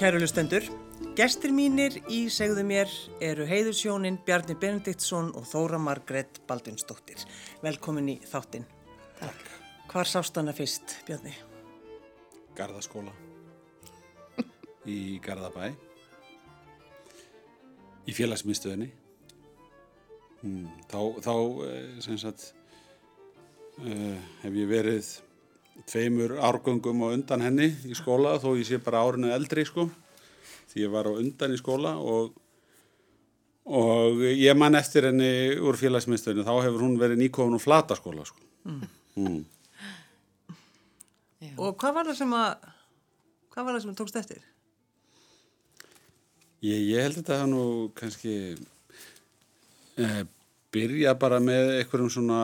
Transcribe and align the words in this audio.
Kæru 0.00 0.16
lustendur, 0.16 0.64
gestir 1.12 1.52
mínir 1.52 1.98
í 2.08 2.22
segðu 2.32 2.62
mér 2.64 2.88
eru 3.20 3.44
heiðursjónin 3.44 4.14
Bjarni 4.24 4.54
Benediktsson 4.56 5.26
og 5.36 5.44
Þóra 5.44 5.76
Margret 5.76 6.38
Baldinsdóttir. 6.48 7.20
Velkomin 7.60 8.08
í 8.08 8.14
þáttinn. 8.24 8.64
Takk. 9.18 9.50
Hvar 9.92 10.08
sást 10.08 10.40
hana 10.40 10.56
fyrst, 10.56 10.96
Bjarni? 11.04 11.34
Garðaskóla 12.56 13.12
í 14.88 15.20
Garðabæ 15.20 15.68
í 18.08 18.16
félagsmyndstöðinni 18.16 18.88
hmm, 20.40 20.64
þá, 20.88 21.00
þá 21.28 21.34
eh, 21.68 21.98
sem 22.08 22.16
sagt 22.24 22.54
uh, 23.84 24.16
hef 24.46 24.62
ég 24.64 24.72
verið 24.72 25.18
tveimur 25.90 26.36
árgöngum 26.38 27.02
og 27.06 27.16
undan 27.16 27.42
henni 27.44 27.70
í 27.88 27.96
skóla 27.98 28.36
þó 28.42 28.54
ég 28.58 28.68
sé 28.68 28.78
bara 28.82 29.02
árinu 29.02 29.32
eldri 29.34 29.66
sko 29.66 29.88
því 30.70 30.84
ég 30.86 30.92
var 30.92 31.10
á 31.10 31.12
undan 31.12 31.54
í 31.54 31.60
skóla 31.60 31.96
og 31.98 32.36
og 33.70 34.22
ég 34.24 34.56
man 34.58 34.74
eftir 34.78 35.06
henni 35.10 35.56
úr 35.62 35.78
félagsmyndstöðinni 35.78 36.46
þá 36.46 36.54
hefur 36.64 36.84
hún 36.86 36.98
verið 36.98 37.20
nýkofun 37.20 37.58
og 37.58 37.62
flata 37.62 37.98
skóla 37.98 38.24
sko 38.26 38.40
mm. 38.66 38.86
Mm. 39.20 39.42
Og 41.60 41.76
hvað 41.80 41.96
var 41.96 42.08
það 42.10 42.18
sem 42.20 42.32
að, 42.36 42.66
hvað 43.52 43.66
var 43.66 43.76
það 43.76 43.84
sem 43.84 43.96
tókst 43.98 44.18
eftir? 44.20 44.42
Ég, 46.60 46.82
ég 46.92 47.06
held 47.06 47.16
að 47.16 47.22
þetta 47.22 47.46
nú 47.48 47.62
kannski 47.96 48.34
eh, 49.96 50.22
byrja 50.74 51.14
bara 51.20 51.40
með 51.42 51.78
einhverjum 51.78 52.12
svona 52.12 52.40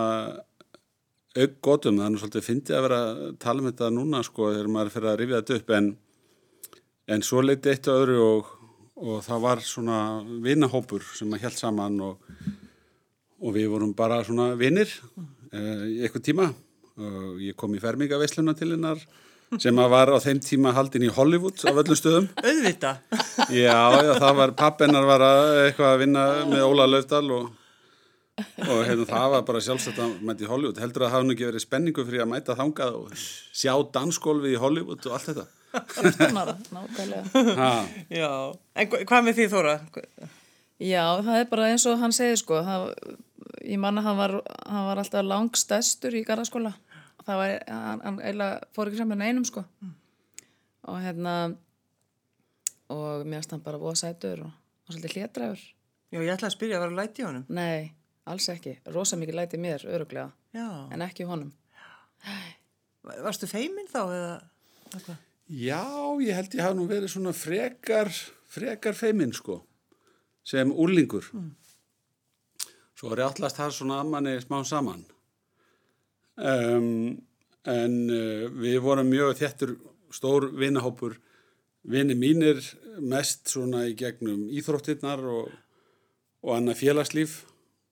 aukgótum, 1.37 2.01
það 2.01 2.07
er 2.07 2.13
nú 2.15 2.21
svolítið 2.23 2.47
fyndið 2.47 2.77
að 2.77 2.85
vera 2.87 3.01
að 3.07 3.23
tala 3.43 3.63
um 3.63 3.71
þetta 3.71 3.93
núna 3.95 4.23
sko 4.27 4.51
þegar 4.53 4.71
maður 4.75 4.93
fyrir 4.95 5.11
að 5.13 5.19
rifja 5.23 5.41
þetta 5.41 5.59
upp 5.61 5.75
en, 5.79 5.89
en 7.17 7.27
svo 7.27 7.43
leiti 7.45 7.73
eitt 7.73 7.91
og 7.93 8.03
öðru 8.03 8.19
og, 8.25 8.53
og 9.03 9.25
það 9.27 9.43
var 9.47 9.65
svona 9.65 9.99
vinahópur 10.47 11.07
sem 11.17 11.35
að 11.37 11.47
held 11.47 11.59
saman 11.61 12.01
og, 12.07 12.33
og 13.43 13.57
við 13.57 13.69
vorum 13.75 13.93
bara 13.97 14.23
svona 14.27 14.53
vinnir 14.59 14.89
eh, 15.53 15.85
í 15.93 16.01
eitthvað 16.07 16.27
tíma 16.31 16.51
og 16.97 17.41
ég 17.45 17.57
kom 17.59 17.75
í 17.77 17.83
fermingaveisluna 17.83 18.57
til 18.57 18.73
hennar 18.73 19.03
sem 19.63 19.79
að 19.79 19.93
var 19.93 20.11
á 20.11 20.19
þeim 20.23 20.41
tíma 20.43 20.73
haldin 20.75 21.07
í 21.07 21.13
Hollywood 21.13 21.61
á 21.63 21.71
öllum 21.71 21.99
stöðum. 21.99 22.27
Auðvita. 22.49 22.97
Já, 23.53 23.79
já, 24.03 24.13
það 24.19 24.41
var, 24.41 24.55
pappennar 24.59 25.07
var 25.07 25.23
að 25.23 25.43
eitthvað 25.67 25.93
að 25.93 26.03
vinna 26.03 26.25
með 26.51 26.65
Óla 26.67 26.89
Löfdal 26.91 27.29
og, 27.37 27.47
og 28.67 28.81
hefðu, 28.87 29.07
það 29.09 29.27
var 29.35 29.45
bara 29.49 29.63
sjálfsagt 29.65 30.01
að 30.03 30.17
mæta 30.29 30.47
í 30.47 30.51
Hollywood. 30.51 30.81
Heldur 30.83 31.05
að 31.05 31.09
það 31.09 31.15
hafa 31.17 31.27
nú 31.27 31.37
ekki 31.37 31.49
verið 31.49 31.65
spenningu 31.65 32.07
fyrir 32.09 32.25
að 32.25 32.33
mæta 32.33 32.57
þangað 32.59 32.99
og 33.01 33.15
sjá 33.17 33.73
dansgólfi 33.97 34.55
í 34.55 34.61
Hollywood 34.61 35.07
og 35.09 35.17
allt 35.17 35.31
þetta. 35.31 35.47
Nákvæmlega. 36.77 37.69
Já, 38.21 38.33
en 38.77 38.91
hvað 38.93 39.27
með 39.27 39.39
því 39.41 39.49
Þóra? 39.53 39.77
Já, 40.81 41.05
það 41.25 41.39
er 41.41 41.49
bara 41.53 41.71
eins 41.73 41.87
og 41.89 42.01
hann 42.01 42.15
segir 42.17 42.39
sko, 42.41 42.61
það, 42.65 42.91
ég 43.65 43.81
manna 43.81 44.05
hann 44.05 44.19
var, 44.19 44.39
hann 44.69 44.89
var 44.91 45.01
alltaf 45.01 45.25
langstæstur 45.25 46.17
í 46.17 46.25
garðaskóla 46.27 46.75
það 47.27 47.41
var, 47.41 47.55
hann, 47.71 48.03
hann 48.05 48.19
eiginlega 48.23 48.75
fór 48.77 48.91
ekki 48.91 49.01
saman 49.01 49.25
einum 49.25 49.47
sko 49.47 49.65
mm. 49.67 49.95
og 50.93 51.01
hérna 51.03 51.35
og 52.93 53.27
mér 53.27 53.41
finnst 53.41 53.55
hann 53.57 53.65
bara 53.65 53.81
voða 53.83 53.99
sætur 54.03 54.45
og, 54.47 54.53
og 54.87 54.95
svolítið 54.95 55.17
hlétræður 55.17 55.65
Já, 56.15 56.21
ég 56.23 56.33
ætlaði 56.37 56.51
að 56.53 56.55
spyrja 56.55 56.79
að 56.79 56.85
vera 56.87 56.99
læti 57.01 57.23
í 57.23 57.27
honum 57.27 57.49
Nei, 57.51 57.93
alls 58.27 58.49
ekki, 58.51 58.77
rosa 58.95 59.19
mikið 59.19 59.39
læti 59.39 59.61
mér 59.61 59.85
öruglega, 59.87 60.31
Já. 60.55 60.67
en 60.93 61.05
ekki 61.07 61.27
honum. 61.29 61.53
Varstu 63.07 63.47
feiminn 63.47 63.89
þá 63.91 64.01
eða 64.03 64.33
eitthvað? 64.91 65.23
Já, 65.47 65.83
ég 66.27 66.35
held 66.35 66.55
ég 66.59 66.65
hafa 66.65 66.75
nú 66.75 66.89
verið 66.91 67.13
svona 67.13 67.33
frekar 67.37 68.11
frekar 68.51 68.97
feiminn 68.99 69.35
sko 69.37 69.61
sem 70.47 70.71
úrlingur. 70.73 71.29
Mm. 71.35 71.55
svo 72.97 73.13
er 73.13 73.21
ég 73.21 73.29
allast 73.29 73.59
það 73.59 73.73
svona 73.77 74.01
að 74.01 74.11
manni 74.11 74.35
smá 74.41 74.63
saman. 74.65 75.03
Um, 76.37 77.19
en 77.69 77.97
uh, 78.09 78.47
við 78.57 78.79
vorum 78.81 79.11
mjög 79.11 79.37
þettur 79.41 79.75
stór 80.15 80.49
vinahópur. 80.57 81.19
Vini 81.87 82.17
mínir 82.19 82.63
mest 82.99 83.51
svona 83.53 83.85
í 83.87 83.95
gegnum 83.99 84.47
íþróttirnar 84.49 85.23
og, 85.29 85.51
og 86.43 86.57
annað 86.57 86.81
félagslíf 86.81 87.37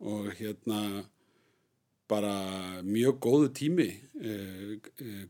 og 0.04 0.30
hérna 0.38 0.80
bara 2.08 2.34
mjög 2.84 3.18
góðu 3.24 3.50
tími 3.56 3.88
uh, 4.20 4.76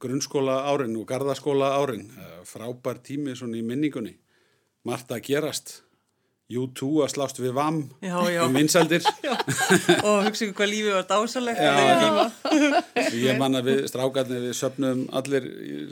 grunnskóla 0.02 0.64
árin 0.70 0.96
og 0.98 1.06
gardaskóla 1.08 1.74
árin. 1.78 2.08
Uh, 2.10 2.42
frábær 2.48 2.98
tími 3.02 3.36
svona 3.38 3.60
í 3.60 3.64
minningunni. 3.66 4.16
Margt 4.84 5.14
að 5.14 5.26
gerast. 5.30 5.78
U2 6.52 6.88
að 7.00 7.08
slást 7.14 7.38
við 7.40 7.54
VAM 7.56 7.78
um 8.04 8.52
vinsaldir 8.52 9.00
og 10.04 10.26
hugsa 10.26 10.44
ykkur 10.44 10.58
hvað 10.58 10.68
lífið 10.74 10.92
var 10.92 11.06
dásalegt 11.08 11.62
ég 13.16 13.38
man 13.40 13.56
að 13.56 13.70
við 13.70 13.80
strákarnir 13.88 14.42
við 14.44 14.52
söpnum 14.58 15.00
allir 15.16 15.46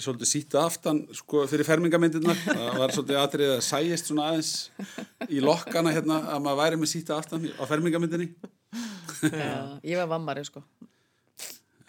svolítið 0.04 0.28
síta 0.28 0.66
aftan 0.66 1.06
sko, 1.16 1.46
fyrir 1.48 1.64
fermingamyndirna 1.64 2.36
það 2.44 2.76
var 2.82 2.92
svolítið 2.92 3.20
aðrið 3.22 3.54
að 3.54 3.64
sæjist 3.70 4.12
svona 4.12 4.28
aðeins 4.28 4.52
í 5.32 5.40
lokkana 5.40 5.94
hérna 5.96 6.20
að 6.34 6.44
maður 6.44 6.60
væri 6.60 6.82
með 6.82 6.92
síta 6.92 7.16
aftan 7.16 7.48
á 7.48 7.64
fermingamyndinni 7.72 8.28
Já, 9.22 9.78
ég 9.86 10.00
var 10.00 10.10
vammari 10.10 10.44
sko 10.46 10.64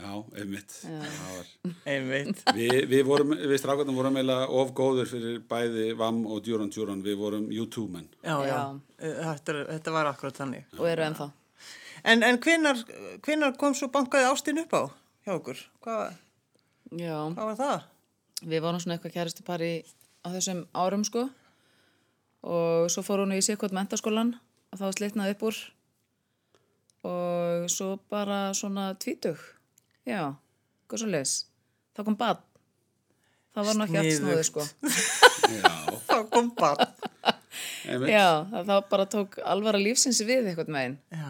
Já, 0.04 0.24
einmitt. 0.36 0.74
Var... 0.84 1.46
Einmitt. 1.88 2.42
Vi, 2.58 2.66
við, 2.92 3.04
vorum, 3.08 3.30
við 3.38 3.60
strákarnir 3.62 3.96
vorum 3.96 4.18
eiginlega 4.20 4.50
ofgóður 4.52 5.08
fyrir 5.08 5.38
bæði 5.48 5.86
VAM 5.96 6.26
og 6.28 6.42
Djúran 6.44 6.72
Djúran. 6.74 7.00
Við 7.06 7.16
vorum 7.22 7.46
YouTube-menn. 7.54 8.10
Já, 8.26 8.34
já. 8.50 8.58
Þetta, 9.00 9.56
þetta 9.70 9.94
var 9.96 10.10
akkurat 10.12 10.42
þannig. 10.42 10.66
Og 10.76 10.90
eru 10.90 11.06
ennþá. 11.06 11.30
En, 12.04 12.26
en 12.28 12.40
hvenar, 12.44 12.82
hvenar 13.24 13.56
kom 13.62 13.78
svo 13.80 13.88
bankaði 13.94 14.28
ástin 14.28 14.60
upp 14.66 14.76
á 14.76 14.84
hjá 15.24 15.38
okkur? 15.38 15.60
Hvað, 15.84 16.18
hvað 16.92 17.46
var 17.48 17.60
það? 17.60 17.86
Við 18.44 18.66
vorum 18.66 18.82
svona 18.84 18.98
eitthvað 18.98 19.16
kæristu 19.16 19.46
pari 19.48 19.72
á 20.24 20.28
þessum 20.34 20.66
árum 20.76 21.06
sko 21.08 21.30
og 22.44 22.92
svo 22.92 23.04
fór 23.08 23.24
hún 23.24 23.36
í 23.38 23.40
Sikot 23.44 23.72
mentaskólan 23.76 24.34
og 24.74 24.82
þá 24.82 24.90
slitnaði 24.98 25.38
upp 25.38 25.46
úr 25.48 25.62
og 27.04 27.68
svo 27.72 27.98
bara 28.12 28.46
svona 28.58 28.94
tvítug 29.00 29.42
Já, 30.04 30.34
hvað 30.92 31.00
svo 31.00 31.10
les? 31.12 31.34
Það 31.96 32.08
kom 32.10 32.16
bad. 32.20 32.40
Það 33.54 33.68
var 33.70 33.78
náttúrulega 33.80 34.02
allt 34.02 34.18
snúðið 34.18 34.48
sko. 34.50 34.64
Já. 35.54 35.70
það 36.10 36.24
kom 36.34 36.50
bad. 36.58 36.82
Já, 38.10 38.28
það, 38.52 38.80
bara 38.90 39.06
tók 39.14 39.38
alvara 39.46 39.80
lífsins 39.80 40.20
við 40.26 40.50
eitthvað 40.50 40.74
með 40.74 40.88
einn. 40.88 40.98
Já, 41.14 41.30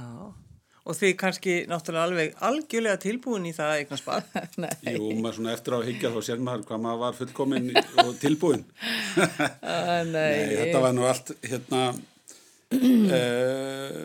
og 0.83 0.97
þið 0.97 1.13
kannski 1.19 1.57
náttúrulega 1.69 2.07
alveg 2.07 2.41
algjörlega 2.49 3.01
tilbúin 3.03 3.45
í 3.45 3.53
það 3.53 3.75
eignast 3.83 4.07
bad. 4.07 4.33
Jú, 4.95 5.11
maður 5.19 5.37
svona 5.37 5.53
eftir 5.53 5.75
á 5.75 5.77
að 5.77 5.87
higgja 5.91 6.13
þá 6.15 6.19
sér 6.29 6.43
maður 6.47 6.65
hvað 6.71 6.83
maður 6.87 7.03
var 7.03 7.19
fullkominn 7.19 7.69
og 8.07 8.11
tilbúin. 8.23 8.65
uh, 9.19 10.01
nei, 10.09 10.09
nei, 10.15 10.57
þetta 10.63 10.83
var 10.87 10.97
nú 10.97 11.05
allt 11.11 11.35
hérna, 11.45 11.85
uh, 12.73 14.03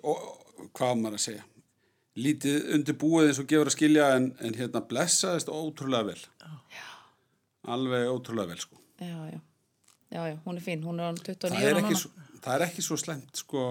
og, 0.08 0.26
hvað 0.76 1.00
maður 1.02 1.20
að 1.20 1.24
segja? 1.28 1.46
lítið 2.18 2.72
undir 2.74 2.96
búið 2.98 3.30
eins 3.30 3.40
og 3.42 3.48
gefur 3.50 3.70
að 3.70 3.76
skilja 3.76 4.08
en, 4.16 4.30
en 4.42 4.56
hérna 4.58 4.82
blessaðist 4.90 5.50
ótrúlega 5.52 6.10
vel. 6.10 6.22
Já. 6.74 6.86
alveg 7.74 8.10
ótrúlega 8.10 8.52
vel 8.52 8.62
sko. 8.62 8.78
Já, 8.98 9.18
já, 9.30 9.40
já, 10.10 10.20
já 10.32 10.36
hún 10.44 10.58
er 10.58 10.64
fín 10.64 10.84
hún 10.86 11.00
er 11.00 11.12
á 11.12 11.14
29 11.14 11.54
það 11.54 11.70
er 11.70 11.80
ekki, 11.82 11.98
svo, 12.00 12.28
það 12.42 12.54
er 12.54 12.66
ekki 12.66 12.84
svo 12.86 12.98
slemt 12.98 13.42
sko 13.42 13.64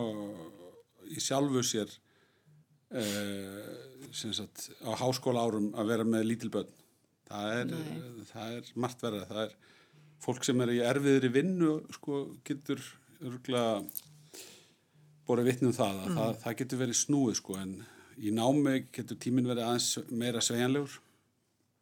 í 1.11 1.23
sjálfu 1.23 1.63
sér 1.67 1.91
uh, 2.95 4.07
sagt, 4.13 4.69
á 4.87 4.91
háskóla 5.01 5.43
árum 5.43 5.71
að 5.75 5.91
vera 5.91 6.07
með 6.07 6.29
lítilbönn 6.29 6.71
það 7.27 7.55
er, 7.57 7.73
það 8.31 8.55
er 8.59 8.71
margt 8.79 9.03
verða 9.03 9.25
það 9.27 9.41
er 9.43 9.57
fólk 10.23 10.47
sem 10.47 10.63
er 10.63 10.71
í 10.77 10.79
erfiðri 10.87 11.33
vinnu 11.33 11.73
sko 11.97 12.23
getur 12.47 12.79
örgulega 13.19 13.81
borðið 15.27 15.51
vittnum 15.51 15.75
það 15.75 16.01
að 16.01 16.07
mm. 16.09 16.19
það, 16.19 16.37
það 16.43 16.57
getur 16.61 16.81
verið 16.83 16.99
snúið 17.01 17.39
sko 17.41 17.57
en 17.61 17.73
í 18.17 18.33
námi 18.33 18.77
getur 18.95 19.19
tímin 19.21 19.49
verið 19.49 19.67
aðeins 19.67 19.89
meira 20.09 20.41
svejanlegur 20.41 20.99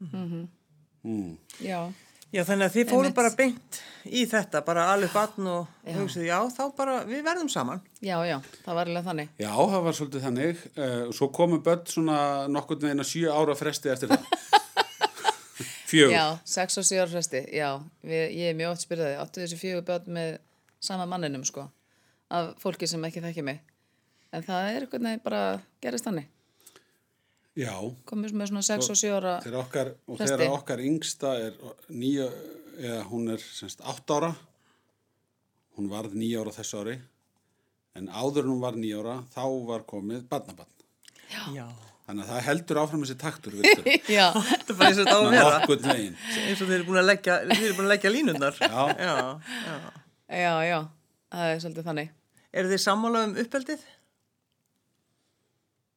mm 0.04 0.10
-hmm. 0.12 0.48
mm. 1.04 1.38
Já. 1.62 1.94
Já 2.34 2.42
þannig 2.44 2.66
að 2.66 2.74
þið 2.76 2.90
fóru 2.90 3.12
bara 3.16 3.32
beint 3.38 3.78
í 4.06 4.26
þetta 4.28 4.62
bara 4.66 4.90
alveg 4.92 5.14
batn 5.14 5.48
og 5.48 5.68
hugsaðu 5.86 6.26
já 6.26 6.40
þá 6.52 6.64
bara 6.78 6.96
við 7.08 7.22
verðum 7.24 7.50
saman. 7.50 7.82
Já 8.02 8.18
já 8.28 8.42
það 8.66 8.76
var 8.76 8.88
alveg 8.88 9.06
þannig. 9.06 9.30
Já 9.40 9.52
það 9.56 9.84
var 9.86 9.94
svolítið 9.94 10.26
þannig. 10.26 10.66
Uh, 10.76 11.12
svo 11.12 11.28
komu 11.28 11.62
börn 11.64 11.86
svona 11.88 12.48
nokkur 12.48 12.82
neina 12.82 13.04
sjö 13.04 13.32
ára 13.32 13.56
fresti 13.56 13.90
eftir 13.90 14.10
það. 14.10 14.26
Fjögur. 15.90 16.12
Já, 16.12 16.38
sex 16.44 16.78
og 16.78 16.84
sjö 16.84 17.00
ára 17.04 17.12
fresti 17.14 17.46
Já, 17.56 17.70
við, 18.04 18.24
ég 18.36 18.52
er 18.52 18.58
mjög 18.58 18.74
oft 18.74 18.84
spyrðaði 18.84 19.18
áttu 19.22 19.44
þessi 19.44 19.60
fjögur 19.62 19.86
börn 19.88 20.16
með 20.18 20.38
sama 20.84 21.06
manninum 21.08 21.46
sko 21.48 21.70
af 22.34 22.54
fólki 22.62 22.88
sem 22.90 23.04
ekki 23.06 23.24
þekki 23.24 23.44
mig 23.46 23.62
en 24.34 24.44
það 24.46 24.70
er 24.72 24.86
eitthvað 24.86 25.06
nefn 25.06 25.24
bara 25.26 25.44
gerist 25.84 26.08
þannig 26.08 26.32
Já 27.56 27.72
komið 28.10 28.34
með 28.36 28.52
svona 28.52 28.66
6 28.68 28.90
og 28.92 28.98
7 29.00 29.14
ára 29.16 29.36
þegar 29.46 29.62
okkar, 29.62 29.92
og 30.12 30.20
þegar 30.20 30.46
okkar 30.58 30.82
yngsta 30.84 31.36
er 31.46 31.60
nýja 31.88 32.28
eða 32.76 33.04
hún 33.12 33.32
er 33.32 33.44
semst 33.46 33.84
8 33.86 34.18
ára 34.18 34.34
hún 35.78 35.90
varð 35.92 36.16
nýjára 36.20 36.52
þessu 36.56 36.82
ári 36.84 36.96
en 37.96 38.10
áður 38.12 38.44
en 38.44 38.52
hún 38.54 38.64
var 38.64 38.76
nýjára 38.80 39.20
þá 39.32 39.44
var 39.70 39.84
komið 39.88 40.26
barnabarn. 40.32 40.72
Já. 41.56 41.68
Þannig 42.06 42.26
að 42.26 42.32
það 42.32 42.44
heldur 42.46 42.80
áfram 42.82 43.04
þessi 43.06 43.16
taktur, 43.18 43.56
viltur. 43.56 43.88
Já, 44.18 44.26
Þetta 44.36 44.74
er 44.74 44.78
bara 44.78 44.90
eins 44.90 45.00
og 45.00 45.08
þetta 45.08 45.16
á 45.16 45.20
að 45.22 45.30
vera. 45.32 45.54
nokkurn 45.56 45.88
veginn. 45.90 46.18
Eins 46.44 46.60
og 46.62 46.68
þeir 46.70 46.76
eru 46.76 46.88
búin 46.90 47.00
að 47.02 47.08
leggja, 47.10 47.38
þeir 47.50 47.64
eru 47.64 47.78
búin 47.80 47.88
að 47.88 47.94
leggja 47.94 48.12
línundar. 48.14 48.60
Já. 48.60 48.84
Já, 49.00 49.16
já. 49.66 49.80
já, 50.44 50.54
já, 50.70 50.78
það 51.36 51.52
er 51.52 51.62
svolítið 51.64 51.88
þannig. 51.92 52.16
Eru 52.56 52.72
þið 52.72 52.82
sammála 52.86 53.24
um 53.28 53.38
uppeldið? 53.44 53.86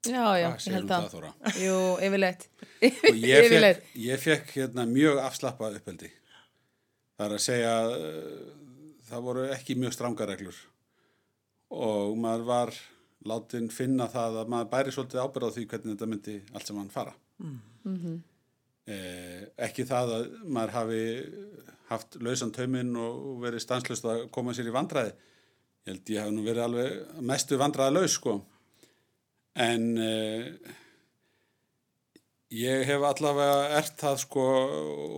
Já, 0.08 0.24
já, 0.38 0.46
Hvað 0.54 0.68
ég 0.68 0.76
held 0.76 0.94
að. 0.94 1.16
Jú, 1.58 1.78
yfirleitt. 2.06 2.46
Og 3.10 3.18
ég 3.18 3.48
fekk, 3.52 3.88
ég 4.04 4.22
fekk 4.22 4.54
hérna 4.54 4.86
mjög 4.88 5.20
afslappað 5.24 5.80
uppeldi. 5.80 6.10
Það 7.18 7.26
er 7.26 7.34
að 7.34 7.42
segja 7.42 7.72
uh, 7.90 8.58
það 9.08 9.24
voru 9.26 9.46
ekki 9.54 9.78
mjög 9.78 9.96
stranga 9.96 10.28
reglur 10.28 10.58
og 11.68 12.14
maður 12.16 12.44
var 12.48 12.74
látin 13.28 13.68
finna 13.72 14.06
það 14.08 14.38
að 14.42 14.52
maður 14.54 14.70
bæri 14.72 14.94
svolítið 14.94 15.20
ábyrð 15.24 15.48
á 15.50 15.54
því 15.56 15.64
hvernig 15.68 15.94
þetta 15.94 16.08
myndi 16.08 16.36
allt 16.54 16.70
sem 16.70 16.78
hann 16.80 16.92
fara. 16.92 17.12
Mm. 17.42 17.58
Eh, 17.84 18.37
ekki 18.88 19.84
það 19.88 20.12
að 20.16 20.26
maður 20.48 20.74
hafi 20.78 21.02
haft 21.88 22.18
lausan 22.24 22.52
tauminn 22.52 22.94
og 23.00 23.38
verið 23.42 23.64
stanslust 23.64 24.04
að 24.08 24.26
koma 24.32 24.52
sér 24.56 24.68
í 24.70 24.74
vandræði. 24.74 25.12
Ég 25.88 25.92
held 25.94 26.12
ég 26.12 26.20
hafi 26.24 26.36
nú 26.36 26.44
verið 26.44 26.64
alveg 26.66 27.22
mestu 27.24 27.58
vandræða 27.60 27.94
laus 27.98 28.16
sko. 28.18 28.38
En 29.58 29.88
eh, 29.98 30.52
Ég 32.48 32.86
hef 32.88 33.02
allavega 33.04 33.76
ert 33.76 33.98
það 34.00 34.14
sko 34.22 34.42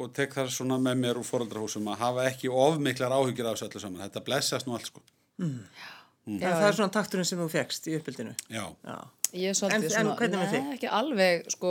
og 0.02 0.08
tek 0.16 0.32
það 0.34 0.48
svona 0.50 0.80
með 0.82 0.96
mér 0.98 1.18
úr 1.20 1.26
foreldrahúsum 1.28 1.86
að 1.92 2.00
hafa 2.02 2.24
ekki 2.26 2.48
of 2.50 2.80
miklar 2.82 3.12
áhyggjur 3.14 3.46
af 3.46 3.54
þessu 3.60 3.68
öllu 3.68 3.82
saman. 3.84 4.02
Þetta 4.02 4.22
blessast 4.26 4.66
nú 4.66 4.74
allt 4.74 4.88
sko. 4.90 5.02
En 5.38 6.40
það 6.42 6.64
er 6.66 6.74
svona 6.80 6.90
takturinn 6.96 7.28
sem 7.28 7.38
þú 7.38 7.46
fegst 7.52 7.86
í 7.86 7.94
uppeldinu. 8.00 8.34
Já, 8.50 8.64
Já. 8.82 8.96
Ég 9.30 9.52
er 9.52 9.54
svolítið 9.54 9.76
En- 9.76 9.84
en 9.84 9.90
svona, 9.94 10.16
hvernig 10.18 10.40
með? 10.42 10.56
Nei, 10.58 10.74
ekki 10.74 10.90
alveg, 10.90 11.46
sko, 11.54 11.70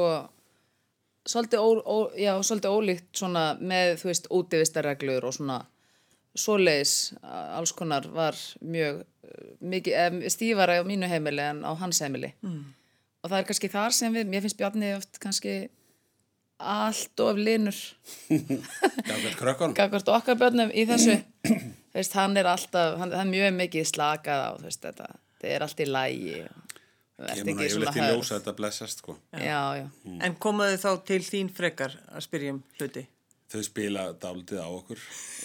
svolítið, 1.30 1.62
ó, 1.62 1.70
ó, 1.86 1.98
já, 2.18 2.34
svolítið 2.44 2.76
ólíkt 2.76 3.22
svona 3.22 3.44
með, 3.62 3.96
þú 4.02 4.10
veist, 4.10 4.30
útivistarreglur 4.34 5.28
og 5.30 5.36
svona 5.38 5.60
svoleiðis 6.38 6.96
alls 7.22 7.74
konar 7.76 8.08
var 8.14 8.38
mjög 8.62 9.02
eh, 9.02 9.50
mikið, 9.60 9.98
eh, 9.98 10.30
stífara 10.32 10.80
á 10.80 10.84
mínu 10.88 11.10
heimili 11.10 11.44
en 11.44 11.64
á 11.66 11.72
hans 11.78 12.02
heimili. 12.04 12.34
Mm. 12.46 12.64
Og 13.24 13.32
það 13.32 13.42
er 13.42 13.50
kannski 13.50 13.72
þar 13.74 13.96
sem 13.96 14.16
við, 14.16 14.30
mér 14.32 14.46
finnst 14.46 14.60
Bjarni 14.60 14.94
oft 14.96 15.20
kannski 15.22 15.58
allt 16.60 17.20
of 17.24 17.38
linur 17.40 17.76
gafkvæmt 19.08 19.38
krökkunum. 19.40 19.76
gagvart 19.78 20.10
okkar 20.12 20.36
börnum 20.40 20.72
í 20.76 20.84
þessu 20.90 21.16
veist, 21.96 22.16
hann 22.20 22.36
er 22.38 22.50
alltaf, 22.52 22.98
hann, 23.00 23.14
hann 23.16 23.30
er 23.30 23.32
mjög 23.32 23.54
mikið 23.62 23.88
slakað 23.88 24.44
á, 24.44 24.50
þú 24.60 24.68
veist, 24.68 24.84
þetta 24.84 25.08
þetta 25.40 25.54
er 25.54 25.66
allt 25.66 25.80
í 25.80 25.88
lægi 25.88 26.34
Ég 26.34 26.59
mun 27.20 27.60
að 27.60 27.66
ég 27.68 27.76
vil 27.76 27.88
ekki 27.90 28.04
ljósa 28.08 28.38
þetta 28.40 28.54
blessast 28.58 29.02
sko. 29.04 29.18
já, 29.36 29.62
já, 29.82 29.86
En 30.26 30.36
komaðu 30.40 30.78
þá 30.82 30.90
til 31.10 31.20
þín 31.26 31.50
frekar 31.54 31.96
að 32.14 32.24
spyrja 32.28 32.54
um 32.56 32.62
hluti? 32.80 33.06
Þau 33.50 33.64
spila 33.66 34.04
dálítið 34.14 34.62
á 34.62 34.68
okkur. 34.70 35.00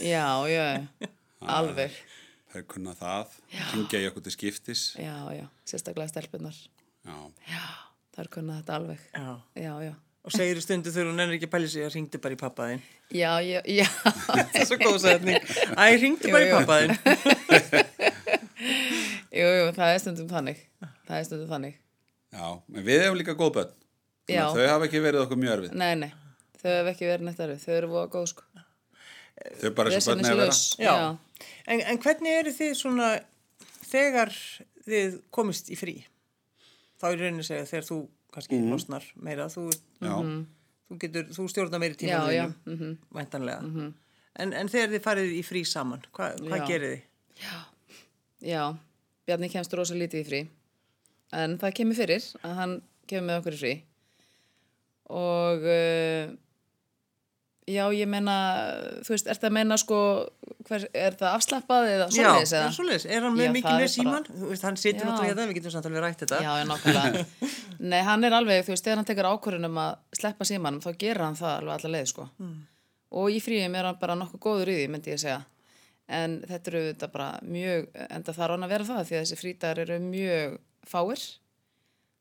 já, 0.05 0.27
já 0.53 0.65
alveg, 1.41 1.97
Þau 2.55 2.63
kunna 2.71 2.93
það. 2.95 3.33
Kingja 3.73 3.99
í 4.05 4.09
okkur 4.13 4.23
til 4.29 4.33
skiptis. 4.37 4.83
já, 5.01 5.17
já 5.35 5.47
sérstaklega 5.67 6.09
stelpunar, 6.13 6.55
Já. 7.05 7.17
já, 7.51 7.65
þar 8.17 8.29
kunna 8.31 8.61
þetta 8.63 8.75
alveg 8.79 9.01
Já. 9.15 9.41
já, 9.59 9.73
já, 9.89 9.95
Og 10.25 10.33
segir 10.33 10.61
stundu 10.63 10.89
þegar 10.95 11.11
hún 11.11 11.21
ennir 11.21 11.37
ekki 11.37 11.49
að 11.51 11.53
pæli 11.53 11.69
sig 11.69 11.83
að 11.85 11.95
ringdi 11.99 12.19
bara 12.23 12.33
í 12.33 12.39
pappaðinn. 12.41 12.81
já, 13.13 13.33
já, 13.45 13.61
já 13.67 13.85
Það 14.31 14.55
er 14.61 14.65
svo 14.71 14.79
góð 14.81 14.99
sætning. 15.03 15.43
Æ, 15.77 15.85
ringdi 16.01 16.31
bara 16.33 16.47
í 16.47 16.55
pappaðinn. 16.55 16.97
jú, 19.35 19.47
jú, 19.59 19.65
það 19.77 19.93
er 19.95 20.03
stundum 20.05 20.29
þannig 20.31 20.61
það 21.09 21.17
er 21.19 21.25
stundum 21.29 21.51
þannig 21.55 21.81
Já, 22.35 22.47
en 22.75 22.83
við 22.89 23.03
hefum 23.05 23.19
líka 23.21 23.35
góð 23.39 23.53
bönn. 23.55 23.75
Já. 24.27 24.47
Þau 24.51 24.65
hafa 24.67 24.87
ekki 24.89 25.01
verið 25.05 25.21
okkur 25.27 25.39
mjög 25.39 25.53
erfið. 25.59 25.75
nei, 25.79 25.95
nei, 26.01 26.13
þau 26.63 26.71
hef 26.81 26.89
ekki 26.95 27.07
verið 27.11 27.27
neitt 27.29 27.43
erfið 27.45 27.61
þau 27.67 27.75
eru 27.79 27.91
voða 27.93 28.09
góð, 28.15 28.27
sko 28.33 28.43
Þau 29.61 29.71
bara 29.75 29.91
eins 29.91 30.07
og 30.09 30.15
bönn 30.17 30.25
er 30.25 30.33
að 30.33 30.41
vera. 30.41 30.57
Já. 30.79 30.95
já, 30.95 31.45
En, 31.67 31.81
en 31.93 31.99
hvernig 32.03 32.37
eru 32.41 32.53
þið 32.55 32.73
svona 32.79 33.09
þegar 33.91 34.33
þið 34.87 35.17
komist 35.35 35.71
í 35.75 35.77
frí? 35.79 35.95
Þá 37.01 37.07
er 37.11 37.19
rauninni 37.21 37.43
að 37.45 37.49
segja 37.51 37.67
þegar 37.73 37.87
þú 37.91 37.99
kannski 38.35 38.59
Mhm. 38.61 38.71
losnar 38.73 39.05
meira, 39.17 39.47
þú, 39.53 39.65
Já, 40.01 40.15
þú, 40.89 40.99
getur, 41.03 41.25
þú 41.35 41.47
stjórnar 41.51 41.81
meiri 41.83 41.95
já, 41.95 42.01
tíma 42.03 42.33
já, 42.33 42.47
þínum, 42.47 42.55
mhm 42.67 42.99
væntanlega. 43.19 43.93
En, 44.37 44.53
en 44.53 44.69
þegar 44.69 44.89
þið 44.95 45.03
farið 45.05 45.35
í 45.39 45.43
frí 45.47 45.63
saman, 45.67 46.03
hva, 46.15 46.33
hvað 46.39 46.59
Já. 46.59 46.67
gerir 46.67 46.95
þið? 46.97 47.03
Já, 48.43 48.65
Bjarni 49.29 49.49
kemst 49.53 49.73
rosa 49.79 49.97
lítið 49.97 50.21
í 50.23 50.29
frí 50.29 50.41
en 51.35 51.59
það 51.59 51.77
kemur 51.81 51.97
fyrir 51.99 52.25
að 52.45 52.57
hann 52.61 52.75
kemur 53.11 53.29
með 53.31 53.41
okkur 53.41 53.57
í 53.57 53.61
frí 53.63 53.75
og 55.15 55.65
uh, 55.69 56.33
já, 57.69 57.85
ég 57.97 58.09
meina 58.09 58.35
þú 59.05 59.15
veist, 59.15 59.29
er 59.33 59.39
það 59.41 59.49
að 59.51 59.55
meina 59.59 59.79
sko 59.81 59.99
hver, 60.69 60.87
er 60.97 61.17
það 61.21 61.37
afslappað 61.39 61.89
eða 61.95 62.07
Já, 62.09 62.15
svoleiðis 62.17 62.55
er 62.59 62.75
svoleiðis. 62.77 63.07
Er 63.13 63.25
hann 63.27 63.37
með 63.37 63.49
Já, 63.49 63.53
mikið 63.57 63.71
með 63.71 63.75
er 63.75 63.85
bara- 63.85 63.95
síman? 63.97 64.29
Þú 64.31 64.51
veist, 64.53 64.65
hann 64.69 64.79
situr 64.81 65.01
Já. 65.05 65.09
náttúrulega 65.11 65.33
hérna, 65.33 65.47
við 65.51 65.59
getum 65.59 65.75
samt 65.75 65.89
alveg 65.91 66.05
rætt 66.07 66.23
þetta. 66.25 66.41
Já, 66.45 66.53
já, 66.61 66.65
nákvæmlega 66.71 67.25
Nei, 67.95 67.99
hann 68.09 68.25
er 68.29 68.37
alveg, 68.39 68.63
þú 68.65 68.73
veist, 68.75 68.85
þegar 68.87 69.01
hann 69.03 69.09
tekur 69.11 69.29
ákvörðunum 69.33 69.81
að 69.85 70.21
sleppa 70.21 70.49
símanum, 70.49 70.81
þá 70.85 70.91
gerir 71.05 71.25
hann 71.27 71.37
það 71.41 71.53
alveg 71.59 71.75
alla 71.79 71.93
leið, 71.97 72.07
sko 72.15 72.29
og 73.15 73.29
í 73.31 73.41
fríum 73.45 73.77
er 73.79 73.87
hann 73.91 73.99
bara 74.01 74.17
nokkuð 74.19 74.41
góður 74.43 74.71
í 74.73 74.79
því, 74.81 74.87
myndi 74.91 75.13
ég 75.13 75.21
segja 75.23 75.43
en 76.09 76.41
þetta 76.45 76.71
eru 76.73 76.83
þetta 76.91 77.11
bara 77.13 77.29
mjög 77.49 77.87
enda 78.09 78.37
þarf 78.37 78.57
hann 78.57 78.67
að 78.67 78.75
vera 78.75 78.89
það, 78.91 79.05
því 79.09 79.17
að 79.17 79.23
þessi 79.23 79.41
frítagar 79.41 79.85
eru 79.87 80.01
mjög 80.05 80.59
fáir 80.89 81.23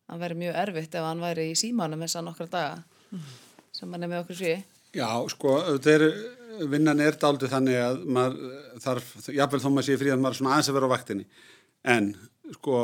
hann 0.08 0.22
væri 0.22 0.40
mjög 0.44 0.62
erfitt 0.66 0.96
ef 0.96 1.08
hann 1.08 1.24
væri 1.24 1.50
í 1.52 1.58
símanum 1.60 2.06
þess 2.06 2.20
að 2.20 2.30
nokkra 2.30 2.48
daga 2.54 3.24
sem 3.74 3.92
hann 3.92 4.06
er 4.06 4.12
með 4.12 4.24
okkur 4.24 4.40
frí 4.40 4.54
Já, 4.94 5.10
sko, 5.34 5.56
þeir, 5.82 6.04
vinnan 6.70 7.02
er 7.02 7.18
dálítið 7.18 7.50
þannig 7.56 7.80
að 7.82 8.04
maður 8.14 8.54
þarf, 8.84 9.10
jafnvel 9.34 9.62
þó 9.64 9.68
maður 9.72 9.88
sé 9.88 9.98
frí 9.98 10.14
að 10.14 10.22
maður 10.22 10.36
er 10.36 10.40
svona 10.40 10.54
aðeins 10.54 10.70
að 10.70 10.78
vera 10.78 10.90
á 10.90 10.94
vaktinni. 10.94 11.26
En, 11.94 12.10
sko, 12.60 12.82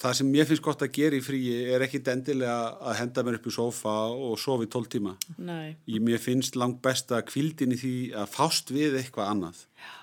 það 0.00 0.16
sem 0.16 0.30
mér 0.32 0.48
finnst 0.48 0.64
gott 0.64 0.84
að 0.86 0.94
gera 0.96 1.18
í 1.18 1.24
fríi 1.24 1.58
er 1.74 1.84
ekki 1.84 2.00
endilega 2.14 2.56
að 2.80 2.98
henda 3.02 3.26
mér 3.26 3.36
upp 3.42 3.50
í 3.50 3.54
og 3.60 4.40
sofa 4.40 4.64
í 4.64 4.70
12 4.72 4.90
tíma. 4.96 5.14
Nei, 5.36 5.76
Ég, 5.84 6.08
finnst 6.24 6.56
langt 6.56 6.80
besta 6.84 7.20
kvildin 7.28 7.76
í 7.76 7.80
því 7.82 7.94
að 8.24 8.32
fást 8.32 8.72
við 8.72 8.96
eitthvað 9.02 9.34
annað. 9.34 9.62
Uh, 9.76 9.97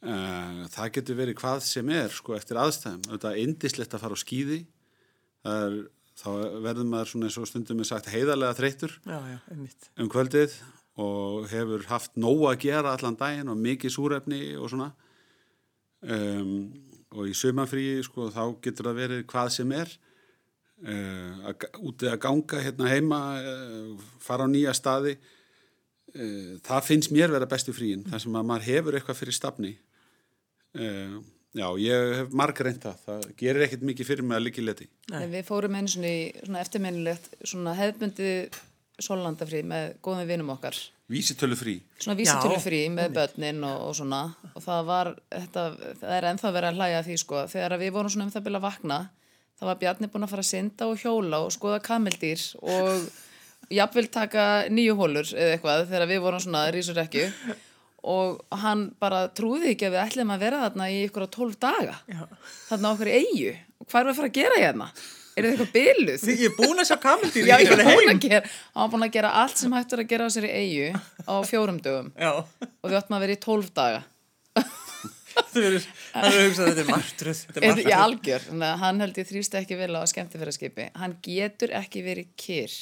það 0.00 0.92
getur 0.96 1.18
verið 1.18 1.36
hvað 1.42 1.62
sem 1.66 1.90
er, 1.92 2.08
sko, 2.14 2.32
eftir 2.38 2.56
aðstæðum. 2.60 3.02
Þetta 3.10 3.30
er 3.34 3.40
indislegt 3.42 3.94
að 3.96 4.04
fara 4.04 4.16
á 4.16 4.22
skýði. 4.22 4.60
Er, 5.50 5.74
þá 6.20 6.28
verður 6.64 6.88
maður 6.88 7.10
svona 7.12 7.28
eins 7.30 7.38
og 7.40 7.48
stundum 7.48 7.80
er 7.80 7.88
sagt 7.88 8.08
heiðarlega 8.12 8.56
þreyttur 8.58 8.92
Já, 9.08 9.16
já, 9.24 9.38
um 10.04 10.08
kvöldið 10.12 10.56
og 11.00 11.46
hefur 11.48 11.84
haft 11.88 12.18
nóg 12.20 12.42
að 12.50 12.58
gera 12.66 12.90
allan 12.92 13.16
daginn 13.16 13.48
og 13.48 13.56
mikið 13.60 13.94
súrefni 13.94 14.40
og 14.60 14.68
svona. 14.72 14.90
Um, 16.00 16.70
og 17.16 17.26
í 17.28 17.34
sömafríi 17.36 18.00
sko 18.06 18.28
þá 18.32 18.42
getur 18.64 18.88
það 18.90 18.98
verið 19.02 19.22
hvað 19.32 19.52
sem 19.56 19.72
er. 19.76 19.92
Uh, 20.80 21.40
að, 21.50 21.54
ga- 21.60 21.72
úti 21.88 22.08
að 22.08 22.20
ganga 22.24 22.60
hérna 22.64 22.88
heima 22.92 23.20
uh, 23.40 24.04
fara 24.24 24.48
á 24.48 24.52
nýja 24.52 24.72
staði. 24.76 25.16
Það 26.10 26.86
finnst 26.88 27.12
mér 27.14 27.30
vera 27.30 27.46
bestu 27.46 27.70
fríin 27.70 28.00
þar 28.10 28.18
sem 28.24 28.34
að 28.34 28.46
maður 28.48 28.64
hefur 28.66 28.96
eitthvað 28.98 29.18
fyrir 29.20 29.36
stafni 29.36 29.68
uh, 30.78 31.18
já, 31.56 31.66
ég 31.82 32.14
hef 32.20 32.32
marg 32.36 32.62
reynt 32.66 32.86
það. 32.86 33.04
Það 33.06 33.28
gerir 33.42 33.66
ekkert 33.66 33.84
mikið 33.90 34.10
fyrir 34.12 34.26
mig 34.26 34.38
að 34.38 34.50
í 34.50 34.66
leti. 34.66 34.88
Nei. 35.12 35.26
Við 35.34 35.46
fórum 35.48 35.76
einu 35.78 35.92
svona 35.92 36.14
í 36.14 36.24
svona 36.44 36.64
eftirminnilegt 36.64 37.36
svona 37.42 37.76
hefðbundi 37.78 38.32
sólandafrí 39.00 39.62
með 39.64 39.94
góðum 40.04 40.28
vinum 40.28 40.54
okkar. 40.56 40.76
Vísitölu 41.10 41.56
frí 41.58 41.80
svona 41.98 42.14
vísitölufrí 42.20 42.84
með 42.94 43.16
börnin 43.16 43.64
og, 43.66 43.88
og 43.88 43.96
svona. 43.98 44.20
Og 44.54 44.62
það 44.62 44.84
var, 44.86 45.14
þetta, 45.32 45.64
það 46.02 46.12
er 46.18 46.26
ennþá 46.28 46.52
verið 46.54 46.68
að 46.68 46.78
hlæja 46.78 47.00
því 47.08 47.16
sko, 47.24 47.40
þegar 47.50 47.80
við 47.80 47.96
vorum 47.96 48.12
svona 48.14 48.28
um 48.28 48.34
það 48.34 48.46
byrja 48.46 48.60
að 48.60 48.68
vakna 48.68 49.00
þá 49.60 49.66
var 49.68 49.80
Bjarni 49.80 50.08
búin 50.08 50.24
að 50.24 50.32
fara 50.32 50.44
að 50.44 50.48
synda 50.48 50.86
og 50.88 51.02
hjóla 51.02 51.42
og 51.44 51.50
skoða 51.52 51.80
kameldýr 51.84 52.44
og 52.64 53.08
jafnvel 53.70 54.06
taka 54.12 54.44
nýju 54.72 54.94
hólur 54.96 55.32
eða 55.34 55.56
eitthvað 55.56 55.82
þegar 55.90 56.08
við 56.08 56.22
vorum 56.24 56.42
svona 56.42 56.62
rísur 56.72 57.00
ekki 57.02 57.26
og 58.02 58.40
hann 58.62 58.86
bara 59.02 59.26
trúði 59.36 59.74
ekki 59.74 59.88
að 59.88 59.94
við 59.96 60.02
ætlum 60.06 60.30
að 60.34 60.44
vera 60.46 60.60
þarna 60.66 60.90
í 60.92 61.00
ykkur 61.06 61.26
á 61.26 61.28
tólf 61.36 61.56
daga 61.60 61.96
Já. 62.08 62.22
þarna 62.70 62.92
okkur 62.94 63.10
eigu 63.12 63.54
og 63.80 63.88
hvað 63.90 64.00
er 64.00 64.06
við 64.06 64.12
að 64.12 64.20
fara 64.20 64.30
að 64.30 64.38
gera 64.40 64.60
hérna? 64.60 64.90
Er 65.38 65.46
þetta 65.46 65.62
eitthvað 65.62 65.74
byluð? 65.76 66.16
Þið 66.24 66.40
ég 66.42 66.50
er 66.50 66.56
búin 66.58 66.80
að 66.82 66.88
sjá 66.90 66.96
kamildýr 67.04 67.46
Já, 67.48 67.56
ég 67.62 67.70
var 67.70 67.82
búin 67.86 68.10
að 68.12 68.22
gera, 68.24 68.40
hann 68.74 68.82
var 68.82 68.90
búin 68.94 69.06
að 69.06 69.12
gera 69.14 69.30
allt 69.44 69.60
sem 69.60 69.76
hægt 69.78 69.92
er 69.96 70.02
að 70.02 70.08
gera 70.10 70.26
á 70.26 70.30
sér 70.34 70.46
í 70.48 70.52
eigu 70.58 71.02
á 71.28 71.34
fjórum 71.46 71.78
dögum 71.84 72.08
Já, 72.18 72.32
og 72.42 72.86
við 72.90 72.98
áttum 72.98 73.16
að 73.16 73.24
vera 73.26 73.36
í 73.36 73.40
tólf 73.44 73.70
daga. 73.76 74.02
það 75.50 75.60
er 75.64 75.76
að 76.18 76.38
hugsa 76.40 76.64
að 76.64 76.70
þetta 76.70 76.82
er 76.82 76.88
martruð. 76.90 77.40
Þetta 77.46 77.60
Í 77.62 77.70
martruð. 77.70 77.92
algjör, 77.96 78.46
hann 78.82 79.00
held 79.04 79.20
ég 79.22 79.28
þrýst 79.30 79.54
ekki 79.60 79.78
vel 79.78 79.92
á 79.96 80.02
skemmtifæraskipi. 80.10 80.88
Hann 81.00 81.14
getur 81.24 81.72
ekki 81.78 82.02
verið 82.04 82.32
kyrr. 82.40 82.74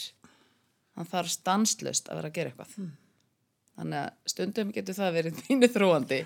Hann 0.98 1.10
þarf 1.12 1.30
stanslust 1.36 2.08
að 2.10 2.18
vera 2.22 2.30
að 2.32 2.38
gera 2.40 2.52
eitthvað. 2.54 2.88
Þannig 3.78 3.98
að 4.02 4.32
stundum 4.32 4.70
getur 4.74 4.96
það 4.98 5.16
verið 5.18 5.40
þínu 5.46 5.68
þróandi. 5.74 6.20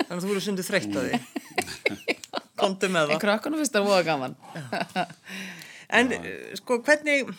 Þannig 0.00 0.16
að 0.18 0.24
þú 0.26 0.32
eru 0.34 0.42
sundu 0.46 0.66
þreytt 0.66 0.96
á 0.96 1.00
því. 1.00 1.20
Komdu 2.60 2.90
með 2.92 3.06
En 3.06 3.14
það. 3.14 3.22
krökkunum 3.24 3.62
finnst 3.62 3.76
það 3.78 3.86
voða 3.88 4.02
gaman. 4.10 4.34
En 5.96 6.12
uh, 6.12 6.26
sko, 6.60 6.76
hvernig, 6.84 7.30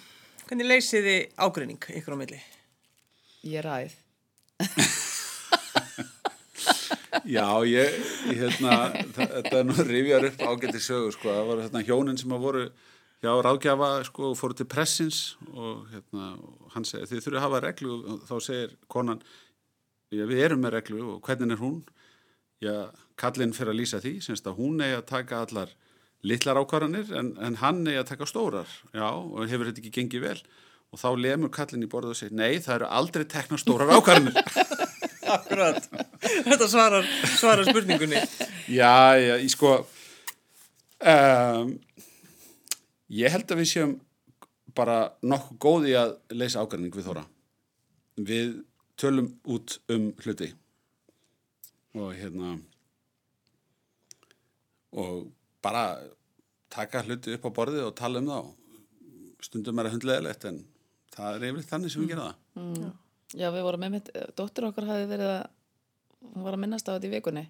hvernig 0.49 0.69
leysið 0.71 1.05
þið 1.07 1.19
ágreining 1.45 1.85
ykkur 2.01 2.17
á 2.17 2.21
milli? 2.23 2.39
Ég 3.51 3.61
ræð. 3.65 3.93
Já, 7.27 7.45
ég, 7.67 7.95
ég 8.31 8.39
hérna, 8.39 8.75
þetta 9.13 9.59
er 9.59 9.65
nú 9.67 9.75
rifjar 9.85 10.25
upp 10.29 10.41
ágætti 10.47 10.79
sögur, 10.81 11.13
sko, 11.13 11.29
það 11.29 11.47
voru 11.49 11.63
hérna 11.65 11.81
hjónin 11.85 12.17
sem 12.19 12.33
að 12.33 12.43
voru 12.45 12.63
hjá 13.21 13.31
ráðgjafa, 13.45 13.89
sko, 14.07 14.31
og 14.31 14.37
fóru 14.39 14.57
til 14.57 14.67
pressins 14.71 15.19
og 15.51 15.83
hérna, 15.91 16.31
og 16.41 16.71
hann 16.73 16.87
segir, 16.87 17.09
þið 17.11 17.21
þurfið 17.25 17.39
að 17.41 17.45
hafa 17.45 17.61
reglu 17.67 17.97
og 17.99 18.23
þá 18.29 18.33
segir 18.47 18.73
konan, 18.91 19.21
já, 20.11 20.25
við 20.29 20.43
erum 20.45 20.63
með 20.63 20.75
reglu 20.77 21.03
og 21.15 21.21
hvernig 21.25 21.55
er 21.55 21.61
hún? 21.61 21.79
Já, 22.61 22.75
kallinn 23.17 23.55
fyrir 23.57 23.73
að 23.73 23.79
lýsa 23.79 24.01
því, 24.03 24.17
semst 24.25 24.49
að 24.49 24.59
hún 24.61 24.83
eigi 24.83 24.99
að 24.99 25.07
taka 25.09 25.39
allar 25.45 25.71
litlar 26.27 26.59
ákvarðanir 26.61 27.13
en, 27.17 27.31
en 27.41 27.57
hann 27.61 27.81
eigi 27.87 28.01
að 28.03 28.11
taka 28.11 28.27
stórar, 28.29 28.75
já, 28.93 29.07
og 29.09 29.47
hefur 29.49 29.71
þetta 29.71 29.81
ekki 29.81 29.95
gengið 29.97 30.27
vel 30.27 30.37
og 30.91 30.99
þá 30.99 31.09
lemur 31.23 31.53
kallinn 31.55 31.87
í 31.87 31.89
borðu 31.89 32.13
og 32.13 32.19
segir, 32.19 32.35
nei, 32.37 32.59
það 32.61 32.81
eru 32.81 32.91
aldrei 32.99 33.25
tekna 33.31 33.57
stórar 33.57 33.93
ákvarðanir. 33.95 34.37
Akkurat. 35.31 35.85
Þetta 36.19 36.67
svarar, 36.67 37.05
svarar 37.39 37.69
spurningunni. 37.69 38.19
Já, 38.67 39.15
já, 39.15 39.37
ég 39.39 39.51
sko 39.53 39.77
um, 41.07 41.71
ég 43.11 43.33
held 43.33 43.51
að 43.51 43.61
við 43.61 43.69
séum 43.71 43.93
bara 44.75 45.13
nokkuð 45.23 45.59
góði 45.61 45.95
að 45.99 46.13
leysa 46.35 46.63
ágræning 46.63 46.93
við 46.95 47.07
Þóra 47.09 47.25
við 48.21 48.53
tölum 49.01 49.29
út 49.49 49.77
um 49.91 50.09
hluti. 50.23 50.51
Og 51.97 52.13
hérna 52.15 52.55
og 54.91 55.31
bara 55.63 55.85
taka 56.71 57.03
hluti 57.05 57.35
upp 57.35 57.47
á 57.47 57.51
borðið 57.61 57.87
og 57.89 57.95
tala 57.97 58.21
um 58.21 58.29
þá. 58.31 58.41
Stundum 59.41 59.79
er 59.81 59.89
að 59.89 59.97
hundleðilegt 59.97 60.45
en 60.49 60.59
það 61.15 61.37
er 61.37 61.47
yfirleitt 61.47 61.71
þannig 61.71 61.93
sem 61.93 62.03
við 62.03 62.13
gera 62.13 62.27
það. 62.27 62.91
Já, 63.31 63.47
við 63.55 63.65
vorum 63.65 63.81
með 63.85 63.95
mitt, 63.95 64.11
dóttir 64.35 64.67
okkar 64.67 64.89
hafi 64.89 65.07
verið 65.07 65.31
að, 65.31 65.41
hún 66.33 66.45
var 66.45 66.57
að 66.57 66.63
minnast 66.65 66.89
á 66.91 66.93
þetta 66.93 67.07
í 67.07 67.13
vikunni, 67.15 67.45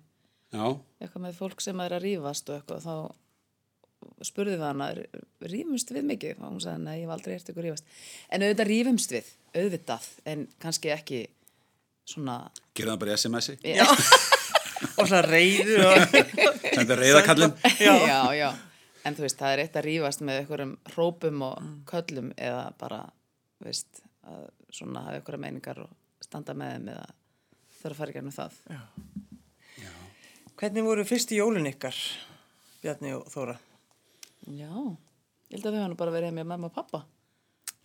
Já, 0.52 0.66
eitthvað 1.02 1.24
með 1.26 1.38
fólk 1.40 1.64
sem 1.64 1.82
er 1.82 1.96
að 1.96 2.04
rífast 2.06 2.50
og 2.52 2.58
eitthvað, 2.60 2.86
þá 2.86 4.26
spurði 4.28 4.58
við 4.58 4.66
hana, 4.68 4.90
rífumst 5.50 5.94
við 5.96 6.08
mikið? 6.10 6.42
Og 6.42 6.52
hún 6.52 6.62
sagði, 6.64 6.84
nei, 6.86 6.96
ég 7.00 7.06
hef 7.06 7.14
aldrei 7.16 7.34
hert 7.34 7.52
ykkur 7.54 7.68
rífast. 7.68 7.94
En 8.30 8.46
auðvitað 8.46 8.70
rífumst 8.70 9.16
við, 9.16 9.30
auðvitað, 9.56 10.10
en 10.34 10.46
kannski 10.62 10.94
ekki 10.94 11.22
svona, 12.08 12.38
gera 12.78 12.94
það 12.94 13.02
bara 13.04 13.14
í 13.14 13.20
SMS-i 13.20 13.58
Já. 13.76 13.86
Og 15.00 15.08
það 15.08 15.28
reyður 15.30 15.84
og... 15.86 16.14
Þetta 16.66 16.94
er 16.96 17.02
reyðakallin 17.04 17.52
já. 17.86 17.96
já, 18.34 18.50
En 19.06 19.18
þú 19.18 19.26
veist, 19.26 19.38
það 19.40 19.54
er 19.54 19.62
eitt 19.64 19.78
að 19.78 19.86
rífast 19.88 20.24
með 20.26 20.40
einhverjum 20.42 20.74
hrópum 20.94 21.44
og 21.46 21.68
köllum 21.90 22.32
eða 22.38 22.64
bara, 22.82 23.00
veist, 23.62 24.02
að 24.26 24.48
svona 24.74 25.06
hafa 25.08 25.20
einhverja 25.20 25.42
meiningar 25.42 25.82
og 25.86 26.26
standa 26.26 26.56
með 26.58 26.76
þeim 26.76 26.92
eða 26.96 27.08
þurfa 27.82 27.92
að 27.92 28.00
fara 28.02 28.14
í 28.14 28.18
gænum 28.18 28.36
það. 28.36 28.60
Hvernig 30.62 30.86
voru 30.86 31.08
fyrstu 31.10 31.40
jólun 31.40 31.70
ykkar, 31.72 31.98
Bjarni 32.84 33.16
og 33.18 33.26
Þóra? 33.34 33.56
Já, 34.46 34.70
ég 34.70 35.58
held 35.58 35.66
að 35.66 35.74
við 35.74 35.82
höfum 35.82 35.94
nú 35.96 35.98
bara 36.02 36.14
verið 36.14 36.38
með 36.38 36.50
mamma 36.52 36.70
og 36.70 36.78
pappa 36.78 37.02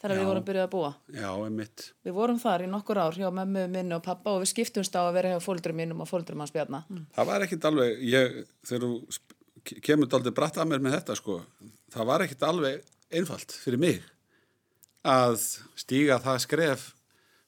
þegar 0.01 0.15
Já. 0.15 0.21
við 0.21 0.31
vorum 0.31 0.47
byrjuð 0.49 0.67
að 0.67 0.73
búa. 0.75 0.91
Já, 1.15 1.31
einmitt 1.47 1.87
Við 2.07 2.17
vorum 2.17 2.41
þar 2.43 2.67
í 2.67 2.73
nokkur 2.73 3.01
ár 3.01 3.17
hjá 3.17 3.29
mömmu 3.31 3.65
minni 3.73 3.97
og 3.97 4.05
pappa 4.05 4.35
og 4.35 4.43
við 4.45 4.53
skiptumst 4.53 4.99
á 4.99 5.03
að 5.07 5.15
vera 5.19 5.33
hjá 5.35 5.45
fóldrum 5.45 5.79
mínum 5.79 6.03
og 6.05 6.11
fóldrum 6.11 6.43
hans 6.45 6.55
Bjarna. 6.55 6.83
Það 7.17 7.31
var 7.31 7.47
ekkit 7.47 7.71
alveg, 7.71 8.03
ég, 8.07 8.43
þegar 8.69 8.87
þú 8.87 9.81
kemur 9.83 10.11
daldið 10.11 10.37
bratt 10.37 10.61
að 10.61 10.71
mér 10.71 10.85
með 10.85 10.99
þetta 10.99 11.17
sko, 11.19 11.41
það 11.95 12.11
var 12.11 12.27
ekkit 12.27 12.45
alveg 12.47 12.93
einfalt 13.17 13.55
fyrir 13.63 13.83
mig 13.83 14.05
að 15.07 15.39
stíga 15.79 16.19
það 16.23 16.43
skref, 16.43 16.87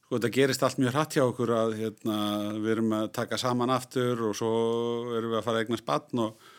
sko 0.07 0.19
þetta 0.19 0.33
gerist 0.35 0.65
allt 0.67 0.81
mjög 0.81 0.95
hratt 0.95 1.17
hjá 1.17 1.25
okkur 1.25 1.53
að 1.55 1.77
hérna, 1.81 2.19
við 2.59 2.73
erum 2.77 2.97
að 3.01 3.11
taka 3.19 3.39
saman 3.41 3.75
aftur 3.75 4.23
og 4.29 4.37
svo 4.39 4.53
erum 5.19 5.35
við 5.35 5.41
að 5.41 5.47
fara 5.47 5.61
að 5.61 5.67
eigna 5.67 5.81
spann 5.81 6.25
og 6.25 6.51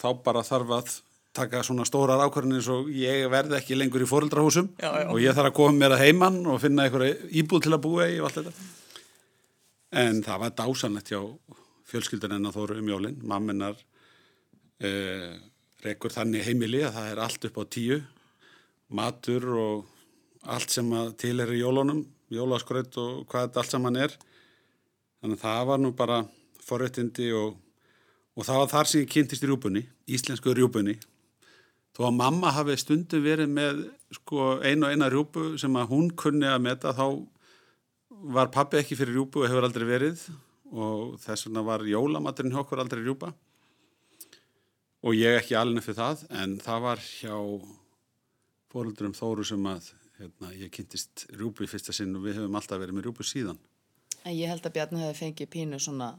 þá 0.00 0.08
bara 0.26 0.46
þarf 0.46 0.74
að 0.78 0.94
taka 1.34 1.62
svona 1.66 1.84
stórar 1.88 2.22
ákvarðinir 2.24 2.62
svo 2.62 2.76
ég 2.94 3.24
verði 3.32 3.56
ekki 3.58 3.76
lengur 3.78 4.04
í 4.04 4.08
fóreldrahúsum 4.08 4.68
Já, 4.78 4.90
já. 5.02 5.08
og 5.10 5.18
ég 5.22 5.34
þarf 5.34 5.50
að 5.50 5.56
koma 5.58 5.78
mér 5.80 5.96
að 5.96 6.04
heiman 6.04 6.40
og 6.46 6.60
finna 6.62 6.86
einhverja 6.86 7.16
íbúð 7.40 7.64
til 7.66 7.72
að 7.74 7.82
búa 7.86 8.06
í 8.10 8.20
og 8.20 8.28
allt 8.28 8.38
þetta. 8.40 8.68
En 10.04 10.20
það 10.26 10.40
var 10.42 10.54
dásanlegt 10.58 11.10
hjá 11.12 11.20
fjölskyldan 11.90 12.36
hennar 12.36 12.54
þóru 12.54 12.78
um 12.80 12.90
jólinn. 12.90 13.18
Mamminar 13.22 13.78
eh, 14.82 15.34
rekur 15.84 16.14
þannig 16.14 16.46
heimili 16.46 16.82
að 16.86 16.96
það 16.96 17.10
er 17.12 17.22
allt 17.26 17.48
upp 17.50 17.58
á 17.58 17.64
tíu. 17.76 17.98
Matur 18.94 19.48
og 19.54 19.90
allt 20.54 20.74
sem 20.74 20.90
að 20.94 21.14
til 21.22 21.38
er 21.40 21.50
í 21.54 21.60
jólunum, 21.62 22.04
jólaskraut 22.34 22.98
og 23.00 23.24
hvað 23.30 23.48
þetta 23.48 23.62
allt 23.62 23.74
saman 23.74 24.00
er. 24.02 24.14
Þannig 25.22 25.38
að 25.38 25.44
það 25.46 25.66
var 25.70 25.82
nú 25.82 25.92
bara 25.96 26.20
forréttindi 26.64 27.30
og, 27.36 27.54
og 28.36 28.46
það 28.46 28.60
var 28.62 28.72
þar 28.74 28.90
sem 28.90 29.04
ég 29.04 29.12
kynntist 29.14 29.44
í 29.46 29.50
rjúbunni, 29.50 29.84
íslensku 30.10 30.54
rjúbunni. 30.56 30.98
Þó 31.94 32.08
að 32.08 32.16
mamma 32.18 32.50
hafi 32.56 32.74
stundum 32.80 33.22
verið 33.22 33.52
með 33.54 33.84
sko, 34.16 34.58
einu 34.66 34.88
og 34.88 34.94
eina 34.94 35.10
rjúbu 35.12 35.52
sem 35.62 35.76
að 35.78 35.92
hún 35.92 36.10
kunni 36.18 36.48
að 36.50 36.64
meta 36.66 36.94
þá 36.96 37.06
var 38.34 38.50
pappi 38.54 38.80
ekki 38.80 38.98
fyrir 38.98 39.14
rjúpu 39.14 39.44
og 39.44 39.50
hefur 39.50 39.68
aldrei 39.68 39.86
verið 39.86 40.24
og 40.74 41.14
þess 41.22 41.46
vegna 41.46 41.62
var 41.66 41.84
jólamaturinn 41.86 42.54
hjá 42.54 42.64
okkur 42.64 42.82
aldrei 42.82 43.04
rjúpa 43.04 43.30
og 45.04 45.14
ég 45.14 45.38
ekki 45.38 45.54
alveg 45.58 45.84
fyrir 45.84 46.00
það 46.00 46.24
en 46.42 46.56
það 46.64 46.84
var 46.88 47.04
hjá 47.04 47.36
fóröldurum 48.74 49.14
Þóru 49.14 49.46
sem 49.46 49.70
að 49.70 49.92
hérna, 50.18 50.50
ég 50.56 50.72
kynntist 50.74 51.26
rjúpu 51.34 51.66
í 51.66 51.70
fyrsta 51.70 51.94
sinn 51.94 52.14
og 52.18 52.24
við 52.26 52.40
hefum 52.40 52.58
alltaf 52.58 52.80
verið 52.80 52.98
með 52.98 53.08
rjúpu 53.08 53.26
síðan. 53.26 53.58
En 54.24 54.34
ég 54.34 54.50
held 54.50 54.64
að 54.64 54.74
Bjarni 54.78 55.02
hefði 55.02 55.20
fengið 55.20 55.50
pínu 55.52 55.80
svona, 55.82 56.14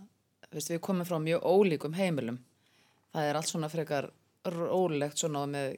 veist, 0.54 0.70
við 0.72 0.84
komum 0.86 1.08
frá 1.08 1.18
mjög 1.20 1.48
ólíkum 1.50 1.98
heimilum. 1.98 2.38
Það 3.16 3.30
er 3.30 3.40
allt 3.40 3.52
svona 3.52 3.72
frekar 3.72 4.10
rólegt 4.54 5.22
svona 5.22 5.46
með 5.50 5.78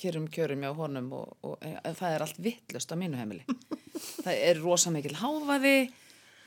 kjörum 0.00 0.26
kjörum 0.32 0.64
hjá 0.64 0.72
honum 0.76 1.12
og, 1.16 1.36
og 1.44 1.58
en 1.62 1.96
það 1.96 2.14
er 2.14 2.24
allt 2.24 2.40
vittlust 2.42 2.92
á 2.92 2.96
mínu 2.98 3.20
heimili. 3.20 3.44
það 4.24 4.34
er 4.34 4.62
rosa 4.62 4.92
mikil 4.94 5.14
háfaði, 5.20 5.90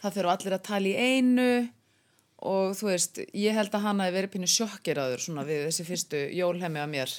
það 0.02 0.18
þurfa 0.18 0.36
allir 0.38 0.58
að 0.58 0.66
tala 0.70 0.92
í 0.92 0.96
einu 0.98 1.50
og 2.44 2.74
þú 2.76 2.90
veist, 2.90 3.22
ég 3.40 3.56
held 3.56 3.76
að 3.76 3.86
hann 3.86 4.04
hafi 4.04 4.16
verið 4.18 4.34
pínu 4.34 4.50
sjokkeraður 4.52 5.24
svona 5.24 5.46
við 5.48 5.68
þessi 5.70 5.86
fyrstu 5.88 6.24
jólhemi 6.36 6.82
að 6.84 6.92
mér. 6.92 7.14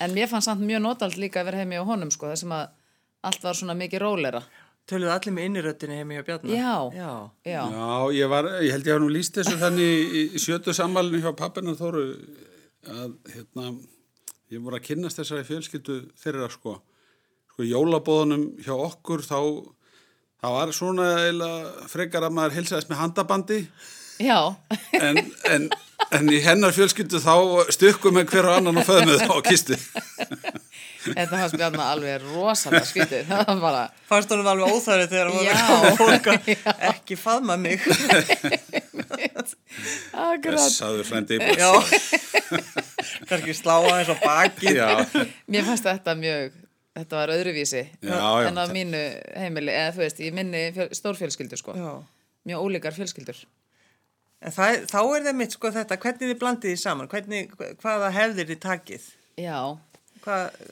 En 0.00 0.12
mér 0.16 0.28
fannst 0.28 0.48
samt 0.48 0.64
mjög 0.64 0.82
notald 0.84 1.16
líka 1.20 1.42
að 1.42 1.50
vera 1.50 1.62
heimi 1.62 1.80
á 1.80 1.84
honum 1.84 2.12
sko, 2.12 2.28
það 2.28 2.42
sem 2.42 2.52
að 2.56 2.66
allt 3.30 3.42
var 3.44 3.56
svona 3.56 3.76
mikið 3.76 4.04
rólera. 4.04 4.42
Töluðu 4.88 5.12
allir 5.14 5.34
með 5.36 5.48
inniröttinni 5.48 5.98
heimi 6.00 6.16
hjá 6.16 6.24
Bjarni? 6.26 6.54
Já. 6.56 6.76
Já. 6.96 7.10
Já. 7.46 7.60
Já, 7.70 7.88
ég, 8.16 8.30
var, 8.32 8.48
ég 8.64 8.74
held 8.74 8.88
ég 8.88 8.96
hafa 8.96 9.02
nú 9.04 9.10
líst 9.12 9.36
þessu 9.36 9.58
þannig 9.60 10.14
í, 10.20 10.22
sjötu 10.40 10.74
sammálinu 10.74 11.20
hjá 11.22 11.30
pappinu 11.38 11.76
Þóru 11.78 12.04
að 12.88 13.12
hérna, 13.34 13.72
ég 14.52 14.62
voru 14.64 14.78
að 14.78 14.86
kynnast 14.88 15.20
þessari 15.20 15.46
fjölskyldu 15.48 15.98
að 16.30 16.54
sko, 16.54 16.78
sko 17.52 17.66
jólabóðunum 17.68 18.46
hjá 18.64 18.74
okkur 18.76 19.24
þá 19.26 19.38
það 20.40 20.56
var 20.56 20.74
svona 20.76 21.08
eiginlega 21.20 21.88
frekar 21.92 22.26
að 22.26 22.36
maður 22.38 22.58
heilsaðist 22.58 22.90
með 22.92 23.02
handabandi 23.02 23.60
Já. 24.20 24.38
en, 25.00 25.18
en, 25.48 25.68
en 26.16 26.32
í 26.32 26.40
hennar 26.44 26.74
fjölskyldu 26.76 27.20
þá 27.24 27.34
stukkum 27.72 28.16
með 28.16 28.32
hver 28.32 28.48
og 28.50 28.58
annan 28.58 28.80
og 28.80 28.88
föðmið 28.88 29.22
þá 29.24 29.32
og 29.32 29.46
kistu. 29.46 29.78
Þetta 31.00 31.30
fannst 31.30 31.56
Bjarni 31.56 31.80
alveg 31.80 32.26
rosalega 32.26 32.84
skytið. 32.84 33.30
Það 33.30 33.46
var 33.48 33.62
bara, 33.62 33.84
Fannst 34.10 34.34
honum 34.34 34.50
alveg 34.52 34.74
óþærið 34.74 35.14
þegar 35.14 35.30
hann 35.32 35.46
Já. 35.46 35.54
var 35.70 35.86
að 35.88 36.00
fólk 36.02 36.28
að 36.34 36.50
ekki 36.90 37.16
faðma 37.16 37.56
mig? 37.60 37.86
Þessaður 40.10 41.04
Já. 41.60 41.70
Kannski 43.30 43.54
slá 43.54 43.76
aðeins 43.78 44.10
á 44.10 44.16
bakið. 44.24 44.80
Já, 44.80 44.88
Mér 45.50 45.66
fannst 45.68 45.86
þetta 45.86 46.14
mjög, 46.18 46.58
þetta 46.98 47.20
var 47.20 47.32
öðruvísi 47.36 47.82
Já, 47.84 48.16
já. 48.16 48.48
en 48.50 48.58
á 48.58 48.64
mínu 48.72 49.02
heimili, 49.38 49.72
eða 49.76 49.94
þú 49.96 50.04
veist, 50.04 50.20
í 50.20 50.32
minni 50.34 50.64
fjöl, 50.76 50.88
stórfjölskyldur 50.98 51.60
sko. 51.62 51.76
Já. 51.78 51.92
Mjög 52.50 52.66
ólíkar 52.66 52.96
fjölskyldur. 52.96 53.40
En 54.40 54.54
það, 54.56 54.84
þá 54.88 55.00
er 55.04 55.24
það 55.28 55.36
mitt 55.36 55.56
sko 55.56 55.72
þetta, 55.74 56.00
hvernig 56.00 56.30
þið 56.32 56.38
blandið 56.40 56.72
þið 56.72 56.80
saman, 56.80 57.10
hvernig, 57.12 57.50
hvaða 57.82 58.12
hefðir 58.16 58.48
þið 58.50 58.60
takið? 58.64 59.08
Já. 59.40 59.58
Hvað, 60.24 60.62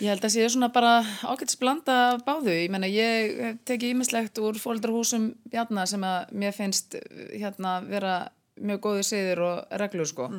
Ég 0.00 0.08
held 0.08 0.24
að 0.24 0.32
sé 0.32 0.46
svona 0.48 0.70
bara 0.72 1.02
ágætis 1.28 1.58
blanda 1.60 1.96
af 2.14 2.22
báðu. 2.24 2.54
Ég 2.56 2.70
menna, 2.72 2.88
ég 2.88 3.34
hef 3.44 3.58
tekið 3.68 3.94
ímislegt 3.94 4.38
úr 4.40 4.56
fóldrahúsum 4.56 5.34
Bjarna 5.52 5.84
sem 5.88 6.04
að 6.06 6.30
mér 6.40 6.54
finnst 6.56 6.96
eh, 6.96 7.34
hérna 7.42 7.80
vera 7.84 8.14
mjög 8.56 8.80
góðu 8.86 9.04
siðir 9.04 9.42
og 9.44 9.74
reglur 9.82 10.08
sko. 10.08 10.30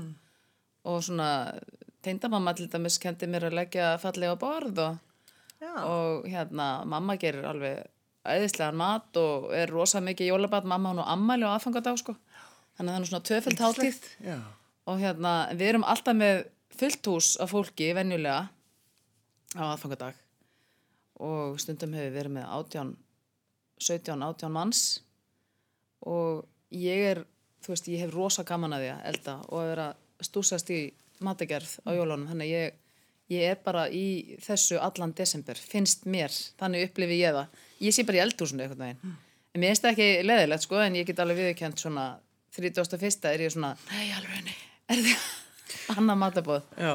Og 0.89 1.03
svona 1.05 1.29
teindamamma 2.01 2.55
til 2.57 2.69
dæmis 2.73 2.97
kendi 3.01 3.29
mér 3.29 3.49
að 3.49 3.57
leggja 3.59 3.97
fallega 4.01 4.33
á 4.33 4.41
borð 4.41 4.81
og, 4.81 4.95
og 5.61 6.25
hérna 6.25 6.69
mamma 6.89 7.17
gerir 7.21 7.45
alveg 7.45 7.83
æðislegan 8.25 8.77
mat 8.77 9.17
og 9.17 9.51
er 9.53 9.69
rosa 9.69 10.01
mikið 10.01 10.31
jólabat 10.33 10.65
mamma 10.65 10.89
hún 10.89 11.03
og 11.03 11.11
ammæli 11.13 11.45
og 11.45 11.53
aðfangadag 11.55 12.01
sko. 12.01 12.15
þannig 12.77 12.89
að 12.89 12.95
það 12.95 13.01
er 13.01 13.11
svona 13.11 13.27
tvöföld 13.29 13.61
hátíð 13.61 14.01
og 14.89 14.97
hérna, 15.01 15.33
við 15.53 15.67
erum 15.69 15.85
alltaf 15.85 16.17
með 16.17 16.43
fullt 16.77 17.07
hús 17.09 17.37
af 17.41 17.53
fólki, 17.53 17.91
venjulega 17.93 18.49
á 19.57 19.63
aðfangadag. 19.71 20.19
Og 21.21 21.59
stundum 21.61 21.95
hefur 21.97 22.15
verið 22.15 22.35
með 22.39 22.47
18 22.49 22.93
17, 23.81 24.21
18 24.21 24.53
manns. 24.53 24.83
Og 26.05 26.45
ég 26.73 27.07
er 27.11 27.23
þú 27.61 27.73
veist, 27.73 27.89
ég 27.89 28.03
hef 28.03 28.13
rosa 28.13 28.45
gaman 28.47 28.73
að 28.77 28.85
því 28.85 28.91
að 28.93 29.07
elda 29.11 29.35
og 29.49 29.57
að 29.61 29.71
vera 29.71 29.87
stúsast 30.21 30.69
í 30.73 30.81
matagerð 31.21 31.75
á 31.85 31.89
jólunum, 31.93 32.29
þannig 32.29 32.47
að 32.47 32.55
ég 32.55 32.79
ég 33.31 33.53
er 33.53 33.59
bara 33.63 33.85
í 33.87 34.37
þessu 34.43 34.79
allan 34.81 35.13
desember 35.15 35.55
finnst 35.55 36.03
mér, 36.09 36.33
þannig 36.59 36.89
upplifi 36.89 37.21
ég 37.21 37.35
það. 37.35 37.61
Ég 37.85 37.95
sé 37.95 38.03
bara 38.07 38.19
í 38.19 38.23
eldhúsinu 38.25 38.65
eitthvað 38.65 38.81
veginn. 38.83 39.13
En 39.51 39.61
mér 39.61 39.71
finnst 39.71 39.85
það 39.85 39.93
ekki 39.93 40.25
leðilegt 40.25 40.65
sko 40.65 40.81
en 40.83 40.97
ég 40.99 41.07
get 41.07 41.21
alveg 41.23 41.39
viðkjönd 41.39 41.79
svona 41.79 42.05
31. 42.57 43.29
er 43.31 43.45
ég 43.45 43.53
svona, 43.53 43.71
nei 43.93 44.11
alveg 44.11 44.43
nei 44.43 44.57
er 44.91 45.03
þið 45.05 45.27
annað 45.95 46.19
matabóð 46.19 46.65
Já. 46.75 46.93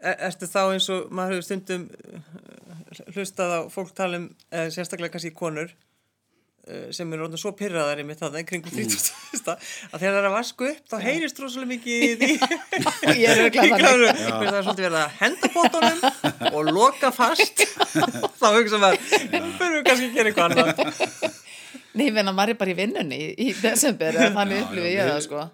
Er, 0.00 0.16
ertu 0.28 0.48
þá 0.50 0.60
eins 0.74 0.86
og 0.92 1.08
maður 1.14 1.38
hefur 1.38 1.46
stundum 1.48 1.86
uh, 1.88 3.10
hlustað 3.16 3.54
á 3.56 3.60
fólk 3.72 3.94
tala 3.96 4.20
um, 4.22 4.30
eða 4.52 4.72
sérstaklega 4.74 5.14
kannski 5.14 5.30
konur 5.36 5.70
uh, 5.72 6.88
sem 6.94 7.12
eru 7.16 7.24
orðin 7.26 7.40
svo 7.40 7.52
pyrraðar 7.56 8.02
í 8.02 8.04
mitt 8.08 8.20
það, 8.20 8.36
kringum 8.50 8.74
30. 8.76 9.08
að 9.46 9.96
þegar 9.96 10.00
það 10.02 10.18
er 10.20 10.28
að 10.28 10.36
vasku 10.36 10.68
upp 10.68 10.92
þá 10.92 10.96
heyrist 11.06 11.40
rosalega 11.40 11.72
mikið 11.72 12.26
í 12.28 12.36
ég 13.22 13.32
er 13.32 13.42
auðvitað 13.46 13.74
kláru. 13.80 14.12
það 14.12 14.60
er 14.60 14.68
svolítið 14.68 14.86
verið 14.90 15.00
að 15.00 15.16
henda 15.22 15.50
bótunum 15.56 16.06
og 16.52 16.70
loka 16.76 17.10
fast. 17.16 17.64
Þá 18.40 18.46
hugsa 18.58 18.78
maður, 18.82 19.02
fyrir 19.08 19.74
við 19.78 19.82
kannski 19.88 20.06
að 20.10 20.16
gera 20.20 20.30
eitthvað 20.32 20.46
annað. 20.52 21.34
Nei, 21.96 22.10
ég 22.10 22.12
meina, 22.12 22.32
maður 22.36 22.52
er 22.52 22.58
bara 22.60 22.72
í 22.74 22.76
vinnunni 22.76 23.16
í, 23.16 23.28
í 23.40 23.52
desember, 23.56 24.12
þannig 24.20 24.58
Já, 24.58 24.64
upplifi 24.66 24.88
já, 24.90 24.96
ég 24.98 25.06
það, 25.08 25.20
sko. 25.24 25.44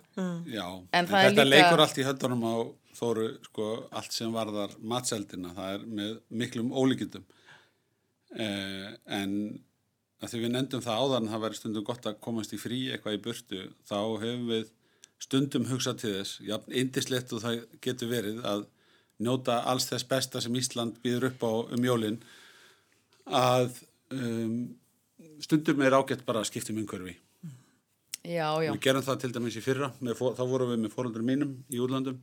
Já, 0.50 0.64
En 0.66 0.96
en, 0.98 1.06
það 1.06 1.18
er 1.20 1.28
þetta 1.28 1.44
líka- 1.46 1.52
leikur 1.52 1.82
allt 1.84 2.00
í 2.02 2.06
höndunum 2.08 2.42
á 2.42 2.54
Þóru, 2.92 3.28
sko, 3.46 3.68
allt 3.96 4.12
sem 4.12 4.32
varðar 4.34 4.74
matseldina, 4.84 5.54
það 5.56 5.76
er 5.76 5.84
með 6.00 6.16
miklum 6.42 6.72
ólíkindum. 6.76 7.24
Eh, 8.36 8.90
en 9.16 9.32
að 10.22 10.30
því 10.30 10.42
við 10.44 10.52
nefndum 10.54 10.84
það 10.84 11.00
áðan, 11.02 11.30
það 11.32 11.42
væri 11.44 11.58
stundum 11.58 11.86
gott 11.88 12.06
að 12.08 12.20
komast 12.24 12.52
í 12.54 12.60
frí 12.60 12.82
eitthvað 12.92 13.16
í 13.16 13.22
burtu, 13.24 13.64
þá 13.88 13.96
hefum 14.22 14.44
við 14.50 14.68
stundum 15.22 15.66
hugsað 15.70 15.98
til 16.02 16.12
þess, 16.18 16.36
já, 16.46 16.56
indislegt 16.82 17.32
og 17.34 17.42
það 17.42 17.58
getur 17.84 18.10
verið 18.10 18.38
að 18.46 18.64
njóta 19.22 19.60
alls 19.70 19.88
þess 19.90 20.08
besta 20.10 20.42
sem 20.42 20.54
Ísland 20.58 20.98
býður 21.02 21.30
upp 21.30 21.44
á 21.46 21.52
um 21.76 21.86
jólin, 21.86 22.20
að 23.26 23.76
um, 24.14 24.56
stundum 25.42 25.82
er 25.86 25.98
ágætt 25.98 26.24
bara 26.26 26.42
að 26.42 26.50
skipta 26.50 26.74
um 26.74 26.82
umhverfi. 26.82 27.16
Já, 28.22 28.48
já, 28.62 28.70
Við 28.70 28.82
gerum 28.84 29.02
það 29.02 29.22
til 29.22 29.32
dæmis 29.34 29.58
í 29.58 29.64
fyrra, 29.64 29.90
með, 29.98 30.20
þá 30.38 30.44
vorum 30.46 30.70
við 30.70 30.84
með 30.84 30.94
fóröldur 30.94 31.24
mínum 31.26 31.56
í 31.70 31.80
útlandum. 31.82 32.20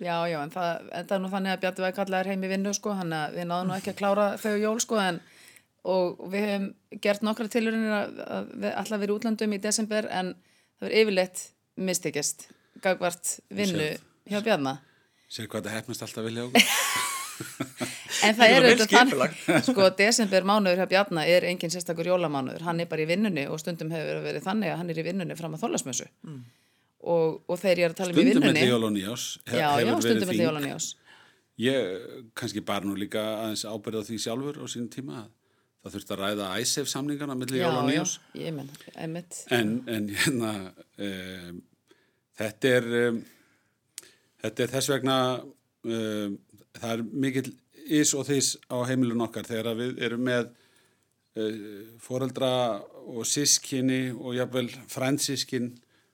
Já, 0.00 0.16
já, 0.30 0.36
en 0.42 0.52
það, 0.52 0.90
en 0.90 1.08
það 1.08 1.16
er 1.16 1.22
nú 1.22 1.30
þannig 1.32 1.54
að 1.54 1.62
Bjarti 1.64 1.84
væði 1.84 1.96
kallaðir 1.98 2.30
heim 2.32 2.44
í 2.44 2.50
vinnu, 2.52 2.74
sko, 2.76 2.94
hann 2.98 3.14
að 3.16 3.38
við 3.38 3.48
náðum 3.50 3.70
nú 3.70 3.76
ekki 3.76 3.92
að 3.92 3.98
klára 4.00 4.26
þau 4.42 4.54
jól, 4.60 4.76
sko, 4.84 5.00
en 5.02 5.20
og 5.86 6.24
við 6.32 6.48
hefum 6.48 6.66
gert 7.04 7.24
nokkra 7.26 7.48
tilurinnir 7.52 7.94
að, 7.94 8.20
að 8.26 8.50
við 8.64 8.72
alltaf 8.72 9.02
verið 9.02 9.16
útlandum 9.20 9.54
í 9.54 9.62
desember, 9.62 10.08
en 10.10 10.34
það 10.80 10.88
verið 10.88 11.02
yfirleitt 11.02 11.44
mistekist, 11.88 12.48
gagvart 12.84 13.36
vinnu 13.54 13.92
hjá 14.26 14.40
Bjarna. 14.42 14.78
Sér 15.30 15.48
hvað 15.50 15.66
þetta 15.66 15.76
hefnast 15.78 16.06
alltaf 16.06 16.26
vilja 16.26 16.48
okkur. 16.48 16.70
En 18.24 18.32
það 18.32 18.48
er 18.48 18.64
auðvitað 18.64 18.92
þannig, 18.94 19.34
sko, 19.68 19.88
desember 19.98 20.46
mánuður 20.48 20.80
hjá 20.80 20.88
Bjarna 20.88 21.26
er 21.28 21.44
engin 21.50 21.72
sérstakur 21.72 22.08
jólamánuður, 22.08 22.64
hann 22.64 22.80
er 22.80 22.88
bara 22.90 23.04
í 23.04 23.08
vinnunni 23.10 23.44
og 23.50 23.60
stundum 23.60 23.90
hefur 23.92 24.22
verið 24.24 24.46
þannig 24.46 24.72
að 24.72 24.80
hann 24.80 24.92
er 24.92 25.00
í 25.00 25.04
vinnunni 25.04 25.36
fram 25.38 25.56
að 25.56 25.66
þólasmessu. 25.66 26.08
Mm. 26.24 26.38
Og, 27.06 27.36
og 27.46 27.58
þegar 27.62 27.78
ég 27.78 27.86
er 27.86 27.92
að 27.94 27.98
tala 28.00 28.10
um 28.10 28.16
í 28.18 28.22
Stundum 28.24 28.42
vinnunni, 28.42 28.60
með 28.64 28.70
jól 28.72 28.84
og 28.88 28.92
nýjás 28.96 29.24
he- 29.46 29.58
já, 29.60 29.68
já, 29.86 29.92
stundum 30.02 30.26
með 30.26 30.32
þing. 30.34 30.46
jóla 30.48 30.62
nýjás. 30.64 30.86
Ég 31.62 32.24
kannski 32.36 32.62
bara 32.66 32.84
nú 32.84 32.96
líka 32.98 33.22
aðeins 33.44 33.62
ábyrða 33.70 34.02
því 34.08 34.16
sjálfur 34.24 34.58
á 34.58 34.64
sínum 34.68 34.88
tíma 34.92 35.20
að 35.22 35.28
það 35.86 35.94
þurfti 35.94 36.14
að 36.16 36.20
ræða 36.24 36.48
ISAF 36.64 36.90
samningana 36.90 37.36
millir 37.38 37.60
Já, 37.62 37.68
jól 37.68 37.76
og 37.78 37.86
já, 37.86 37.92
nýjás. 37.92 38.14
ég 38.42 38.56
menn, 38.56 38.70
einmitt. 38.96 39.38
En, 39.54 39.70
en 39.86 40.08
hérna, 40.18 40.50
um, 40.98 41.62
þetta 42.42 42.74
er, 42.80 42.88
um, 43.06 43.22
þetta 44.42 44.66
er 44.66 44.74
þess 44.74 44.90
vegna, 44.96 45.16
um, 45.86 46.36
það 46.80 46.90
er 46.96 47.06
mikill 47.24 47.54
ís 47.86 48.12
og 48.18 48.26
þís 48.26 48.50
á 48.66 48.76
heimilun 48.90 49.22
okkar 49.28 49.46
þegar 49.46 49.78
við 49.78 50.02
erum 50.10 50.26
með 50.26 50.50
uh, 51.38 51.96
foreldra 52.02 52.50
og 53.06 53.22
sískinni 53.30 54.08
og 54.10 54.34
jafnvel 54.36 54.66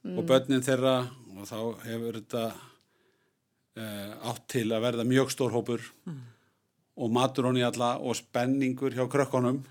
frændsískin 0.02 0.18
og 0.18 0.26
börnin 0.26 0.62
þeirra 0.62 0.94
og 1.38 1.46
þá 1.46 1.58
hefur 1.86 2.18
þetta 2.18 2.44
uh, 3.78 4.30
átt 4.30 4.48
til 4.48 4.68
að 4.72 4.82
verða 4.82 5.04
mjög 5.06 5.30
stór 5.30 5.52
hópur. 5.54 5.80
Og 6.96 7.10
matur 7.10 7.48
honi 7.48 7.62
alla 7.64 7.96
og 7.98 8.16
spenningur 8.16 8.92
hjá 8.92 9.06
krökkunum. 9.08 9.62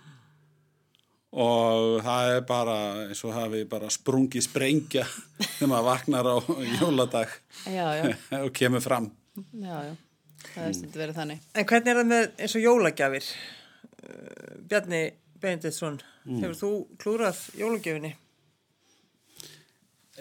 Og 1.32 2.02
það 2.04 2.30
er 2.36 2.42
bara 2.44 2.78
eins 3.06 3.22
og 3.24 3.34
hafi 3.34 3.64
bara 3.64 3.90
sprungið 3.90 4.44
sprengja 4.44 5.06
þegar 5.58 5.70
maður 5.72 5.88
vaknar 5.88 6.28
á 6.28 6.38
jóladag 6.82 7.30
Já, 7.72 7.88
já, 7.96 8.16
og 8.44 8.52
kemur 8.52 8.84
fram. 8.84 9.12
Já, 9.54 9.78
já, 9.88 9.96
það 10.50 10.66
er 10.66 10.74
stundu 10.76 11.00
verið 11.00 11.20
þannig. 11.22 11.46
En 11.56 11.70
hvernig 11.70 11.94
er 11.94 12.02
það 12.02 12.12
með 12.12 12.30
eins 12.36 12.58
og 12.58 12.66
jólagjafir? 12.66 13.30
Uh, 14.02 14.58
Bjarni 14.68 15.04
Benediktsson, 15.42 16.02
hefur 16.26 16.58
þú 16.58 16.74
klúrað 17.02 17.40
jólagjöfinni? 17.58 18.12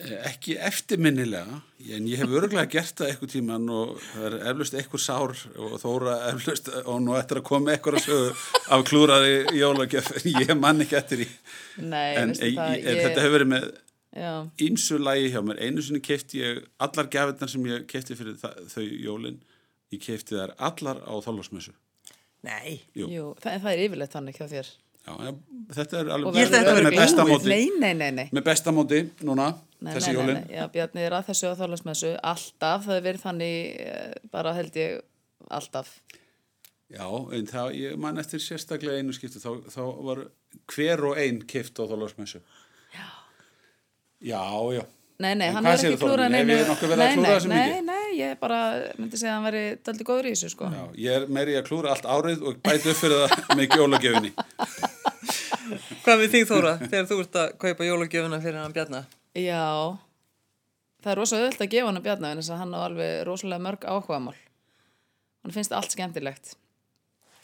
Eh, 0.01 0.17
ekki 0.31 0.55
eftirminnilega 0.57 1.59
en 1.93 2.07
ég 2.09 2.21
hef 2.21 2.31
örgulega 2.33 2.69
gert 2.73 2.97
það 2.97 3.11
eitthvað 3.11 3.33
tíman 3.35 3.67
og 3.75 3.91
það 4.07 4.27
er 4.29 4.37
eflust 4.53 4.77
eitthvað 4.79 5.03
sár 5.05 5.35
og 5.61 5.75
þóra 5.83 6.15
eflust 6.31 6.71
og 6.81 7.03
nú 7.05 7.17
eftir 7.19 7.41
að 7.41 7.47
koma 7.51 7.75
eitthvað 7.75 7.99
að 7.99 8.07
sögu 8.07 8.31
af 8.77 8.85
klúraði 8.89 9.35
jólagjöf 9.59 10.11
en 10.21 10.31
ég 10.39 10.55
man 10.57 10.81
ekki 10.85 10.99
eftir 11.01 11.25
í 11.27 11.29
Nei, 11.83 12.17
en 12.21 12.33
ég, 12.33 12.57
það, 12.57 12.75
ég, 12.79 13.03
þetta 13.05 13.27
hefur 13.27 13.37
verið 13.37 13.53
með 13.53 13.69
Já, 14.11 14.33
ímsu 14.67 14.99
lægi 14.99 15.29
hjá 15.35 15.43
mér 15.47 15.61
einu 15.63 15.85
sinni 15.87 16.03
kefti 16.03 16.41
ég 16.41 16.65
allar 16.83 17.13
gafirnar 17.13 17.53
sem 17.53 17.69
ég 17.71 17.87
kefti 17.91 18.17
fyrir 18.19 18.41
það, 18.41 18.59
þau 18.73 18.87
jólin 18.89 19.39
ég 19.95 20.03
kefti 20.03 20.39
þær 20.41 20.57
allar 20.71 21.05
á 21.05 21.15
þólasmessu 21.23 21.77
Nei. 22.47 22.81
Jú. 22.97 23.09
jú, 23.13 23.25
það, 23.41 23.59
það 23.65 23.75
er 23.75 23.83
yfirleitt 23.85 24.15
þannig 24.17 24.39
hjá 24.39 24.47
þér. 24.49 24.69
Já, 25.01 25.13
þetta 25.75 25.99
er 26.01 26.11
Og 26.11 26.15
alveg 26.29 26.51
þetta 26.53 26.75
með 26.77 26.85
væri 26.85 26.99
besta 27.01 27.25
búið. 27.25 27.33
móti 27.33 27.49
Nei, 27.49 27.69
nei, 27.81 27.93
nei, 27.97 28.11
nei. 28.19 28.27
með 28.37 28.47
besta 28.51 28.75
móti 28.77 29.01
núna 29.27 29.47
Nei, 29.81 29.95
þessi 29.97 30.13
nei, 30.13 30.43
já, 30.53 30.67
Bjarni 30.75 31.05
er 31.07 31.17
að 31.17 31.31
þessu 31.31 31.51
á 31.51 31.55
þálasmessu 31.57 32.11
alltaf, 32.33 32.85
það 32.85 32.99
er 32.99 33.07
verið 33.09 33.23
þannig 33.25 33.57
eh, 33.81 34.11
bara 34.35 34.53
held 34.59 34.77
ég 34.77 34.99
alltaf 35.49 35.95
Já, 36.91 37.07
en 37.07 37.47
það, 37.47 37.69
ég 37.79 37.99
man 38.03 38.19
eftir 38.19 38.43
sérstaklega 38.43 38.99
einu 38.99 39.15
skipti, 39.15 39.39
þá, 39.39 39.51
þá 39.71 39.83
var 40.09 40.23
hver 40.75 41.05
og 41.07 41.21
ein 41.23 41.37
kift 41.47 41.79
á 41.79 41.87
þólarsmessu. 41.87 42.41
Já. 42.91 43.07
Já, 44.27 44.41
já. 44.75 44.83
Nei, 45.21 45.35
nei, 45.39 45.51
En 45.53 45.55
hann 45.55 45.69
er 45.71 45.77
ekki 45.77 46.01
klúrað 46.01 46.35
verið 46.35 46.73
að 46.73 47.47
Nei, 47.53 47.61
nei, 47.61 47.81
nei, 47.87 48.00
ég 48.21 48.39
bara 48.41 48.61
myndi 48.99 49.19
segja 49.19 49.33
að 49.33 49.39
hann 49.39 49.47
veri 49.49 49.63
daldi 49.87 50.07
góður 50.07 50.29
í 50.31 50.35
þessu, 50.35 50.51
sko. 50.53 50.69
Já, 50.73 50.83
ég 51.01 51.17
er 51.19 51.33
meiri 51.33 51.57
að 51.59 51.67
klúra 51.69 51.95
allt 51.95 52.07
árið 52.09 52.45
og 52.47 52.61
bæti 52.65 52.93
upp 52.93 53.01
fyrir 53.01 53.25
það 53.25 53.57
með 53.59 53.77
jólagjöfinni. 53.81 54.33
Hvað 56.05 56.23
við 56.23 56.33
þig 56.35 56.47
Þóra, 56.51 56.73
þegar 56.83 57.09
þú 57.11 57.19
ert 57.25 57.39
að 57.41 57.51
kaupa 57.63 57.87
jólagjöfina 57.87 58.41
fyrir 58.43 58.61
hann 58.61 58.75
Bjarna? 58.75 59.03
Já, 59.39 59.67
það 61.03 61.13
er 61.13 61.21
rosa 61.21 61.39
auðvöld 61.39 61.65
að 61.65 61.73
gefa 61.75 61.91
hann 61.91 62.01
að 62.01 62.07
Bjarni 62.09 62.31
en 62.31 62.41
þess 62.41 62.55
að 62.55 62.63
hann 62.65 62.75
á 62.75 62.81
alveg 62.81 63.13
rosalega 63.29 63.65
mörg 63.67 63.87
áhugamál. 63.87 64.35
Hann 65.45 65.55
finnst 65.55 65.77
allt 65.77 65.95
skemmtilegt. 65.95 66.57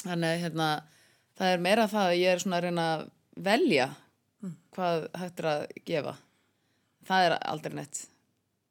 Þannig 0.02 0.42
hérna 0.42 0.70
það 1.38 1.52
er 1.52 1.64
meira 1.68 1.86
það 1.92 2.10
að 2.10 2.18
ég 2.20 2.34
er 2.34 2.42
svona 2.42 2.58
að 2.58 2.66
reyna 2.66 2.88
að 2.96 3.06
velja 3.46 3.88
hvað 4.76 5.08
hægt 5.22 5.40
er 5.42 5.50
að 5.52 5.64
gefa. 5.88 6.18
Það 7.06 7.28
er 7.28 7.38
aldrei 7.38 7.78
neitt 7.78 8.02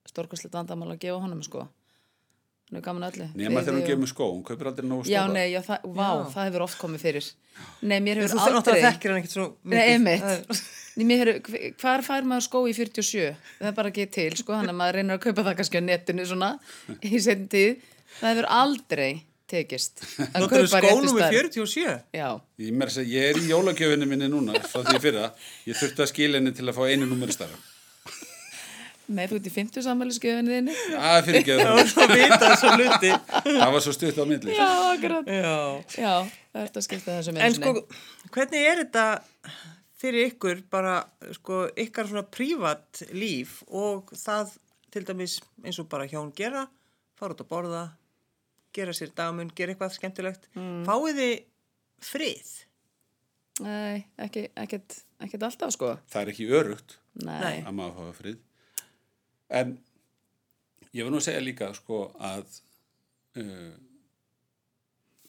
stórkvæslega 0.10 0.60
vandamál 0.60 0.94
að 0.94 1.02
gefa 1.08 1.24
honum 1.24 1.42
sko 1.46 1.66
hann 2.76 2.82
er 2.82 2.86
gaman 2.86 3.06
að 3.08 3.16
öllu 3.16 3.28
Nema 3.40 3.62
þegar 3.64 3.78
hún 3.78 3.86
gefur 3.88 4.10
skó, 4.12 4.26
hún 4.34 4.44
kaupir 4.46 4.70
aldrei 4.72 4.88
nógu 4.90 5.06
Já, 5.08 5.22
stóra. 5.24 5.34
nei, 5.34 5.46
já, 5.54 5.62
það, 5.64 5.86
vá, 5.96 6.08
Já. 6.10 6.24
það 6.36 6.48
hefur 6.50 6.66
oft 6.66 6.80
komið 6.82 7.06
fyrir 7.06 7.30
Nei, 7.82 8.00
mér 8.04 8.20
Þú 8.20 8.26
hefur 8.26 8.42
aldrei 8.42 8.56
náttúrulega 8.60 8.90
þekkir 8.92 9.14
hann 9.14 9.20
ekkert 9.22 9.36
svo 9.36 9.46
mikið. 9.64 10.66
Nei, 10.96 11.06
mér 11.06 11.32
hefur, 11.32 11.70
hvar 11.82 12.04
fær 12.04 12.28
maður 12.28 12.46
skó 12.50 12.64
í 12.68 12.74
47? 12.76 13.30
Það 13.62 13.70
er 13.70 13.78
bara 13.78 13.92
ekki 13.94 14.08
til, 14.16 14.32
sko, 14.42 14.58
hann 14.60 14.72
að 14.72 14.78
maður 14.82 15.00
reynir 15.00 15.16
að 15.16 15.24
kaupa 15.28 15.46
það 15.48 15.58
kannski 15.62 15.80
á 15.80 15.84
netinu 15.88 16.28
svona 16.28 16.50
í 17.00 17.22
setjum 17.24 17.48
tíð. 17.56 17.88
Það 18.20 18.30
hefur 18.34 18.50
aldrei 18.58 19.10
tekist 19.52 20.04
að 20.26 20.48
kaupa 20.52 20.60
réttu 20.60 20.72
skónum 20.74 21.16
með 21.16 21.30
stærð. 21.30 21.54
47? 21.62 21.96
Já, 22.16 22.28
Ég, 22.66 22.84
að 22.90 23.14
ég 23.14 23.30
er 23.30 23.40
í 23.40 23.48
jólagjöfinni 23.52 24.10
minni 24.10 24.30
núna, 24.32 24.60
frá 24.68 24.84
því 24.90 25.02
fyrra. 25.04 25.32
Ég 25.70 25.80
þurfti 25.80 26.04
að 26.06 26.12
skila 26.12 26.42
henni 26.42 26.56
til 26.56 26.68
að 26.68 26.76
fá 26.80 26.84
einu 26.90 27.08
númeri 27.08 27.36
starra. 27.36 27.60
Með 29.08 29.30
þú 29.32 29.38
ert 29.40 29.48
í 29.50 29.54
50 29.56 29.86
sammælisgjöfinni 29.86 30.56
þinni. 30.56 30.76
Það 30.96 31.20
fyrir 31.28 31.40
ekki 31.42 31.56
Það 31.56 31.62
það. 31.66 31.78
var 31.80 31.90
svo 31.92 32.08
vita 32.12 32.40
þessu 32.46 32.74
hluti. 32.76 33.12
Það 33.46 33.72
var 33.76 33.84
svo 33.86 33.94
stutt 33.96 34.20
á 34.20 34.26
milli. 34.32 34.56
Já, 34.58 34.68
akkurat. 34.96 35.30
Já. 35.30 35.56
Já, 36.02 36.14
það 36.56 36.68
ert 36.70 36.80
að 36.82 36.86
skipta 36.88 37.18
þessu 37.20 37.34
En 37.34 37.40
mennsinu. 37.40 37.66
sko, 37.66 38.30
hvernig 38.36 38.68
er 38.72 38.82
þetta 38.84 39.06
fyrir 40.06 40.30
ykkur 40.32 40.64
bara, 40.74 40.96
sko, 41.38 41.62
ykkar 41.86 42.10
svona 42.12 42.26
prívat 42.28 43.04
líf 43.16 43.60
og 43.68 44.12
það 44.18 44.56
til 44.96 45.04
dæmis 45.08 45.38
eins 45.64 45.80
og 45.82 45.88
bara 45.92 46.08
hjón 46.08 46.34
gera, 46.36 46.66
fara 47.20 47.34
út 47.36 47.42
að 47.44 47.50
borða, 47.52 47.84
gera 48.76 48.94
sér 48.96 49.14
dagmun, 49.16 49.50
gera 49.56 49.74
eitthvað 49.74 49.94
skemmtilegt. 49.96 50.50
Mm. 50.56 50.84
Fáið 50.88 51.20
þið 51.22 51.36
frið? 52.10 52.54
Nei, 53.64 54.02
ekki, 54.20 54.50
ekkert, 54.60 54.98
ekkert 55.24 55.46
alltaf 55.48 55.72
sko. 55.72 55.94
Það 56.12 56.22
er 56.26 56.32
ekki 56.34 56.48
örugt 56.52 56.98
Nei. 57.24 57.62
Að 57.64 57.72
maður 57.78 58.10
fá 58.12 58.18
frið. 58.20 58.40
En 59.56 59.76
ég 60.96 61.04
vil 61.06 61.12
nú 61.14 61.22
segja 61.24 61.42
líka 61.44 61.70
sko 61.78 62.02
að 62.20 62.44
uh, 63.40 63.74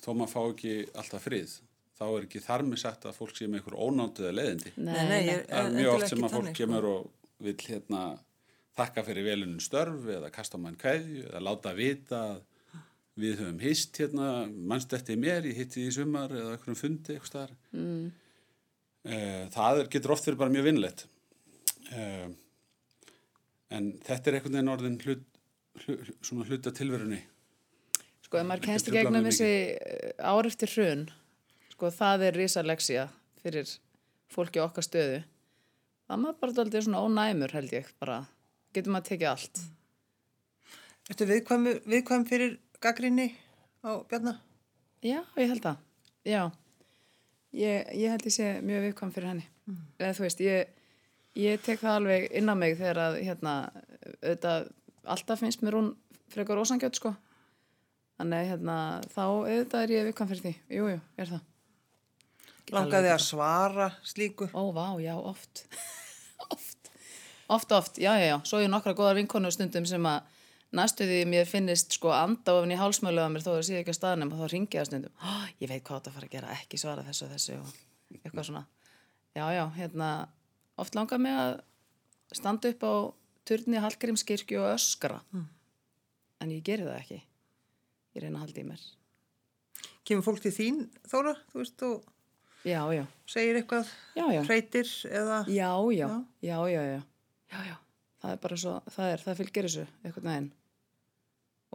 þó 0.03 0.11
maður 0.19 0.33
fá 0.35 0.41
ekki 0.51 0.75
alltaf 0.99 1.25
frið, 1.27 1.55
þá 1.99 2.05
er 2.11 2.27
ekki 2.27 2.43
þar 2.45 2.65
með 2.69 2.83
sagt 2.85 3.07
að 3.09 3.17
fólk 3.19 3.37
sé 3.39 3.49
með 3.49 3.61
einhver 3.63 3.79
ónáttuða 3.87 4.33
leiðindi. 4.37 4.73
Nei, 4.77 5.03
nei, 5.09 5.21
ég- 5.31 5.47
Það 5.49 5.61
er 5.63 5.71
En- 5.71 5.79
mjög 5.81 5.95
oft 5.95 6.09
sem 6.13 6.19
að 6.19 6.35
fólk 6.35 6.37
þannig, 6.43 6.55
sko. 6.57 6.65
kemur 6.65 6.89
og 6.91 7.11
vil 7.47 7.55
hérna 7.67 8.03
þakka 8.77 9.05
fyrir 9.07 9.25
velunum 9.31 9.61
störf 9.65 10.05
eða 10.19 10.31
kasta 10.35 10.59
mann 10.61 10.77
kveðju 10.77 11.23
eða 11.31 11.41
láta 11.47 11.73
vita 11.75 12.21
að 12.35 12.43
við 13.17 13.39
höfum 13.41 13.61
hist 13.65 13.97
hérna, 13.97 14.27
mannst 14.53 14.93
eftir 14.93 15.17
mér, 15.17 15.47
ég 15.49 15.57
hitti 15.57 15.81
því 15.81 15.87
í 15.89 15.95
sumar 15.97 16.29
eða 16.37 16.51
einhverjum 16.59 16.77
fundi 16.77 17.15
eitthvað. 17.17 17.55
Mm. 17.73 18.11
Það 19.55 19.81
er, 19.81 19.89
getur 19.95 20.13
oft 20.13 20.27
verið 20.29 20.37
bara 20.43 20.53
mjög 20.53 20.67
vinnlegt. 20.69 21.07
En 23.75 23.93
þetta 24.07 24.31
er 24.31 24.39
einhvern 24.39 24.57
veginn 24.59 24.73
orðin 24.73 24.99
hlut, 25.03 25.25
hlut, 25.85 26.11
svona 26.25 26.47
hluta 26.47 26.73
tilverunni. 26.75 27.23
Sko, 28.27 28.41
ef 28.41 28.47
maður 28.47 28.63
Þetta 28.63 28.73
kennst 28.73 28.91
í 28.91 28.95
gegnum 28.95 29.27
þessi 29.27 29.49
eh, 29.75 30.13
ár 30.19 30.49
eftir 30.49 30.73
hrun, 30.75 31.07
sko, 31.73 31.91
það 31.95 32.27
er 32.29 32.39
risaleksja 32.41 33.09
fyrir 33.43 33.73
fólki 34.33 34.63
okkar 34.63 34.87
stöðu. 34.87 35.23
Það 36.07 36.17
er 36.17 36.23
maður 36.23 36.39
bara 36.43 36.57
daldið 36.61 36.87
svona 36.87 37.03
ónæmur, 37.07 37.55
held 37.55 37.75
ég, 37.75 37.91
bara. 38.03 38.21
Getur 38.75 38.95
maður 38.95 39.11
tekið 39.11 39.31
allt. 39.33 39.63
Ertu 41.11 41.27
viðkvæm, 41.31 41.69
viðkvæm 41.87 42.27
fyrir 42.27 42.57
gaggrinni 42.83 43.29
á 43.87 44.03
Bjarnar? 44.11 44.41
Já, 45.07 45.21
ég 45.39 45.53
held 45.53 45.63
það. 45.63 45.83
Já. 46.27 46.43
Ég, 47.57 47.93
ég 47.95 48.11
held 48.11 48.27
ég 48.27 48.35
sé 48.35 48.49
mjög 48.67 48.89
viðkvæm 48.89 49.13
fyrir 49.15 49.31
henni. 49.31 49.47
Eða 49.99 50.17
þú 50.19 50.27
veist, 50.27 50.43
ég, 50.43 50.73
ég 51.37 51.63
tek 51.65 51.83
það 51.83 52.01
alveg 52.01 52.27
inn 52.41 52.53
á 52.53 52.55
mig 52.59 52.77
þegar 52.79 53.03
að, 53.05 53.19
hérna, 53.27 53.55
auðvitað, 54.23 54.71
alltaf 55.17 55.43
finnst 55.43 55.65
mér 55.65 55.79
hún 55.79 55.93
frekar 56.33 56.61
ósangjöld, 56.63 56.99
sko. 56.99 57.13
Þannig, 58.17 58.49
hérna, 58.53 58.79
þá 59.13 59.23
auðvitað 59.27 59.83
er 59.83 59.95
ég 59.95 60.09
viðkvæm 60.09 60.33
fyrir 60.33 60.45
því. 60.47 60.55
Jú, 60.79 60.89
jú, 60.95 61.03
ég 61.19 61.27
er 61.27 61.35
það. 61.35 61.45
Langaði 62.75 63.13
að 63.13 63.23
svara 63.23 63.91
slíku? 64.03 64.49
Ó, 64.57 64.73
vá, 64.75 64.97
já, 64.99 65.15
oft. 65.15 65.67
oft. 66.55 66.91
Oft, 67.47 67.73
oft, 67.77 68.01
já, 68.03 68.17
já, 68.19 68.33
já. 68.33 68.39
Svo 68.49 68.59
ég 68.59 68.73
nokkra 68.73 68.97
góða 68.99 69.15
vinkonu 69.21 69.53
stundum 69.55 69.87
sem 69.87 70.09
að 70.11 70.33
næstu 70.75 71.07
því 71.07 71.21
mér 71.31 71.47
finnist 71.47 71.95
sko 71.95 72.11
anda 72.11 72.57
ofin 72.59 72.75
í 72.75 72.79
hálsmölu 72.81 73.23
að 73.23 73.37
mér 73.37 73.45
þó 73.45 73.53
að 73.53 73.67
sé 73.69 73.77
ekki 73.81 73.93
að 73.93 73.99
staðnum 74.01 74.33
og 74.35 74.41
þá 74.41 74.51
ringi 74.51 74.81
það 74.81 74.89
stundum. 74.89 75.15
Ó, 75.23 75.31
ég 75.63 75.71
veit 75.71 75.85
hvað 75.87 76.01
þetta 76.01 76.15
fara 76.17 76.27
að 76.29 76.35
gera, 76.35 76.57
ekki 76.57 76.81
svara 76.83 77.07
þessu 77.07 77.29
og 77.29 77.37
þessu 77.37 77.59
og 77.61 77.77
eitthvað 78.19 78.49
svona. 78.49 78.65
Já, 79.37 79.45
já, 79.53 79.63
hérna, 79.77 80.11
oft 80.83 80.99
langar 80.99 81.23
mig 81.23 81.37
að 81.37 81.61
standa 82.37 82.73
upp 82.73 82.85
á 82.85 82.95
turni 83.47 83.81
Hallgrímskirkju 83.83 84.61
og 84.63 84.75
öskra. 84.75 85.21
En 86.43 86.53
ég 86.53 86.65
geri 86.67 86.85
það 86.87 87.01
ekki. 87.01 87.23
Ég 88.17 88.25
reyna 88.25 88.41
að 88.41 88.47
halda 88.47 88.63
í 88.63 88.67
mér. 88.67 88.85
Kemur 90.07 90.27
fólk 90.27 90.43
til 90.45 90.55
þín, 90.55 90.85
Þóra, 91.11 91.35
þú 91.51 91.63
veist, 91.63 91.83
og 91.87 92.05
Já, 92.67 92.81
já, 92.91 93.05
segir 93.31 93.61
eitthvað, 93.61 93.91
já, 94.19 94.25
hreytir 94.43 94.89
eða... 95.07 95.37
Já, 95.47 95.69
já, 95.95 96.09
já, 97.53 97.59
já, 97.69 97.77
það 98.19 98.33
er 98.33 98.41
bara 98.43 98.57
svo, 98.59 98.73
það 98.91 99.11
er, 99.13 99.23
það 99.23 99.37
fylgir 99.41 99.69
þessu, 99.69 99.85
eitthvað 100.03 100.27
neginn. 100.27 100.49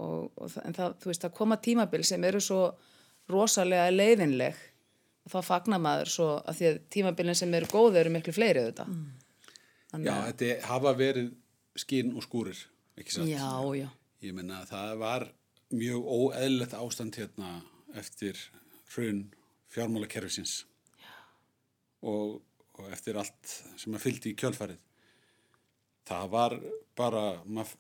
Og, 0.02 0.26
og 0.36 0.52
það, 0.52 0.66
en 0.68 0.76
það, 0.76 0.98
þú 1.00 1.12
veist, 1.12 1.24
það 1.24 1.38
koma 1.38 1.58
tímabil 1.64 2.04
sem 2.10 2.28
eru 2.28 2.42
svo 2.44 2.60
rosalega 3.32 3.88
leiðinleg 3.94 4.60
þá 5.30 5.38
fagnar 5.46 5.82
maður 5.84 6.10
svo 6.10 6.30
að 6.40 6.58
því 6.58 6.70
að 6.72 6.80
tímabilin 6.96 7.38
sem 7.38 7.54
eru 7.54 7.70
góð 7.70 8.00
eru 8.02 8.14
miklu 8.14 8.34
fleiri 8.34 8.64
auðvitað. 8.64 8.88
Mm. 8.88 10.06
Já, 10.08 10.14
þetta 10.32 10.50
hafa 10.70 10.94
verið 10.96 11.34
skinn 11.82 12.14
og 12.16 12.24
skúrir, 12.24 12.58
ekki 12.98 13.18
satt? 13.18 13.28
Já, 13.30 13.52
já, 13.76 13.90
Ég 14.22 14.36
menna 14.38 14.62
að 14.62 14.72
það 14.72 14.92
var 15.02 15.24
mjög 15.72 16.04
óeðlilegt 16.06 16.74
ástand 16.78 17.18
hérna 17.18 17.52
eftir 17.98 18.38
hrun 18.94 19.24
fjármálakerfisins 19.72 20.66
og, 22.02 22.42
og 22.78 22.92
eftir 22.94 23.18
allt 23.20 23.54
sem 23.80 23.96
að 23.96 24.04
fylgdi 24.06 24.34
í 24.34 24.38
kjölfarið. 24.40 24.80
Það 26.08 26.30
var 26.34 26.56
bara, 26.98 27.24
mað, 27.46 27.74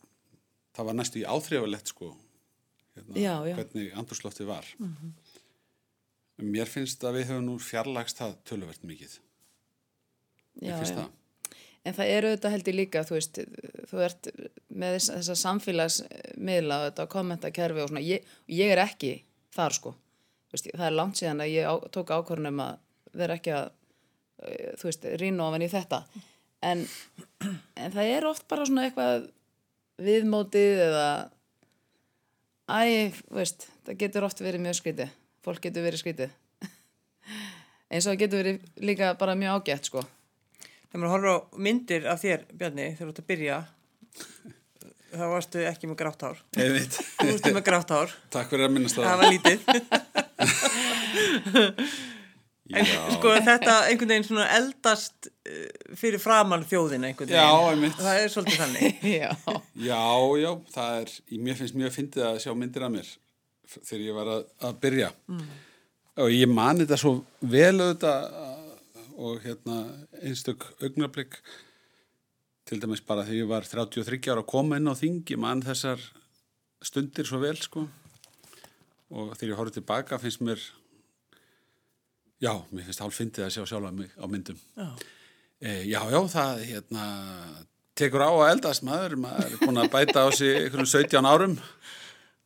það 0.75 0.89
var 0.89 0.97
næstu 0.97 1.21
í 1.21 1.27
áþrifalegt 1.27 1.91
sko, 1.93 2.12
hérna, 2.95 3.15
Já, 3.17 3.34
já. 3.49 3.56
hvernig 3.60 3.93
andurslóftið 3.97 4.51
var. 4.51 4.69
Mér 6.37 6.69
finnst 6.69 7.03
að 7.03 7.19
við 7.19 7.27
höfum 7.31 7.45
nú 7.45 7.57
fjarlagst 7.61 8.17
það 8.21 8.37
töluvert 8.49 8.83
mikið. 8.87 9.17
já, 10.61 10.69
Mér 10.71 10.77
finnst 10.79 10.95
já. 10.95 11.01
það. 11.01 11.09
En 11.81 11.95
það 11.97 12.11
eru 12.13 12.29
auðvitað 12.29 12.51
held 12.53 12.67
ég 12.69 12.75
líka, 12.77 13.01
þú 13.09 13.15
veist, 13.15 13.37
þú 13.89 14.01
ert 14.05 14.27
með 14.69 14.95
þess, 14.95 15.11
þessa 15.15 15.35
samfélagsmiðla 15.41 16.77
og 16.77 16.83
þetta 16.89 17.05
kommentakerfi 17.09 17.81
og 17.81 17.89
svona, 17.89 18.03
ég, 18.05 18.27
ég 18.53 18.73
er 18.73 18.81
ekki 18.83 19.13
þar 19.55 19.73
sko. 19.77 19.93
Veist, 20.53 20.67
það 20.75 20.85
er 20.85 20.97
langt 20.97 21.17
síðan 21.17 21.41
að 21.41 21.53
ég 21.55 21.65
á, 21.65 21.73
tók 21.89 22.13
ákvörnum 22.13 22.61
að 22.61 22.77
vera 23.17 23.37
ekki 23.39 23.53
að, 23.57 23.71
eh, 24.45 24.73
þú 24.77 24.89
veist, 24.91 25.07
rýna 25.23 25.47
ofan 25.47 25.65
í 25.65 25.71
þetta. 25.71 26.01
En, 26.61 26.85
en 27.81 27.95
það 27.97 28.11
er 28.13 28.29
oft 28.29 28.45
bara 28.51 28.67
svona 28.69 28.85
eitthvað 28.85 29.25
viðmótið 30.05 30.83
eða, 30.85 31.07
æ, 32.69 33.09
þú 33.25 33.39
veist, 33.41 33.65
það 33.87 33.99
getur 34.05 34.27
oft 34.29 34.45
verið 34.45 34.65
mjög 34.67 34.77
skrítið. 34.83 35.17
Fólk 35.45 35.62
getur 35.63 35.84
verið 35.86 35.99
skrítið. 36.04 36.32
Eins 37.91 38.06
og 38.06 38.12
það 38.13 38.21
getur 38.23 38.38
verið 38.43 38.58
líka 38.89 39.08
bara 39.19 39.36
mjög 39.39 39.51
ágætt 39.62 39.86
sko. 39.89 40.01
Þegar 40.91 40.99
maður 41.01 41.13
horfir 41.15 41.32
á 41.32 41.38
myndir 41.67 42.04
af 42.12 42.17
þér, 42.21 42.39
Bjarni, 42.51 42.88
þegar 42.97 43.08
þú 43.08 43.12
ert 43.13 43.21
að 43.23 43.30
byrja, 43.32 43.58
þá 45.12 45.25
varstu 45.32 45.58
ekki 45.71 45.86
með 45.91 45.97
grátt 46.04 46.21
hár. 46.27 46.38
Þú 46.56 46.62
varstu 47.32 47.51
með 47.56 47.65
grátt 47.67 47.91
hár. 47.95 48.10
Takk 48.36 48.47
fyrir 48.54 48.65
að 48.67 48.73
minnast 48.75 48.95
það. 48.99 49.06
Það 49.08 49.19
var 49.21 49.30
lítið. 49.36 49.60
En 52.71 52.86
Já. 52.88 53.01
sko 53.17 53.34
þetta 53.43 53.73
einhvern 53.89 54.12
veginn 54.13 54.23
svona 54.23 54.45
eldast 54.56 55.25
eh, 55.43 55.65
fyrir 55.99 56.21
framann 56.23 56.62
þjóðina 56.63 57.10
einhvern 57.10 57.27
Já, 57.34 57.41
veginn. 57.43 57.67
einmitt. 57.73 57.97
Það 57.99 58.19
er 58.21 58.30
svolítið 58.32 58.62
þannig. 58.62 58.86
Já. 59.12 59.32
Já, 59.89 60.04
já, 60.39 60.51
það 60.75 60.91
er, 61.01 61.10
mér 61.47 61.56
finnst 61.60 61.75
mjög 61.82 61.91
fyndið 61.97 62.23
að 62.30 62.38
sjá 62.45 62.54
myndir 62.62 62.86
af 62.88 62.93
mér 62.93 63.10
þegar 63.79 64.05
ég 64.05 64.17
var 64.17 64.31
að, 64.36 64.47
að 64.67 64.79
byrja. 64.86 65.12
Og 66.21 66.31
ég 66.34 66.49
man 66.51 66.81
þetta 66.81 66.99
svo 66.99 67.13
vel 67.39 67.75
auðvitað 67.79 68.49
og 69.21 69.43
hérna 69.43 69.77
einstök 70.21 70.65
augnablík 70.81 71.38
til 72.65 72.79
dæmis 72.81 73.03
bara 73.05 73.25
þegar 73.27 73.41
ég 73.41 73.49
var 73.49 73.67
33 73.67 74.31
ára 74.31 74.43
að 74.43 74.49
koma 74.49 74.79
inn 74.79 74.89
á 74.89 74.95
þing, 74.97 75.23
ég 75.34 75.39
man 75.41 75.63
þessar 75.65 76.01
stundir 76.81 77.27
svo 77.27 77.41
vel, 77.41 77.57
sko. 77.60 77.86
Og 79.12 79.34
þegar 79.36 79.51
ég 79.51 79.60
horfði 79.60 79.77
tilbaka 79.79 80.19
finnst 80.21 80.43
mér, 80.45 80.62
já, 82.41 82.53
mér 82.71 82.88
finnst 82.88 83.03
hálf 83.03 83.17
fyndið 83.19 83.47
að 83.47 83.57
sjá 83.57 83.65
sjálfa 83.73 83.91
mig 83.95 84.13
á 84.15 84.25
myndum. 84.31 84.62
Já. 84.79 84.88
E, 85.62 85.73
já, 85.91 85.99
já, 86.10 86.19
það 86.31 86.63
hérna, 86.69 87.07
tekur 87.99 88.23
á 88.25 88.31
að 88.31 88.53
eldast 88.55 88.86
maður, 88.88 89.17
maður 89.27 89.51
er 89.51 89.60
búin 89.62 89.81
að 89.84 89.91
bæta 89.93 90.23
á 90.25 90.29
sig 90.34 90.55
einhverjum 90.63 90.89
17 90.89 91.27
árum 91.27 91.57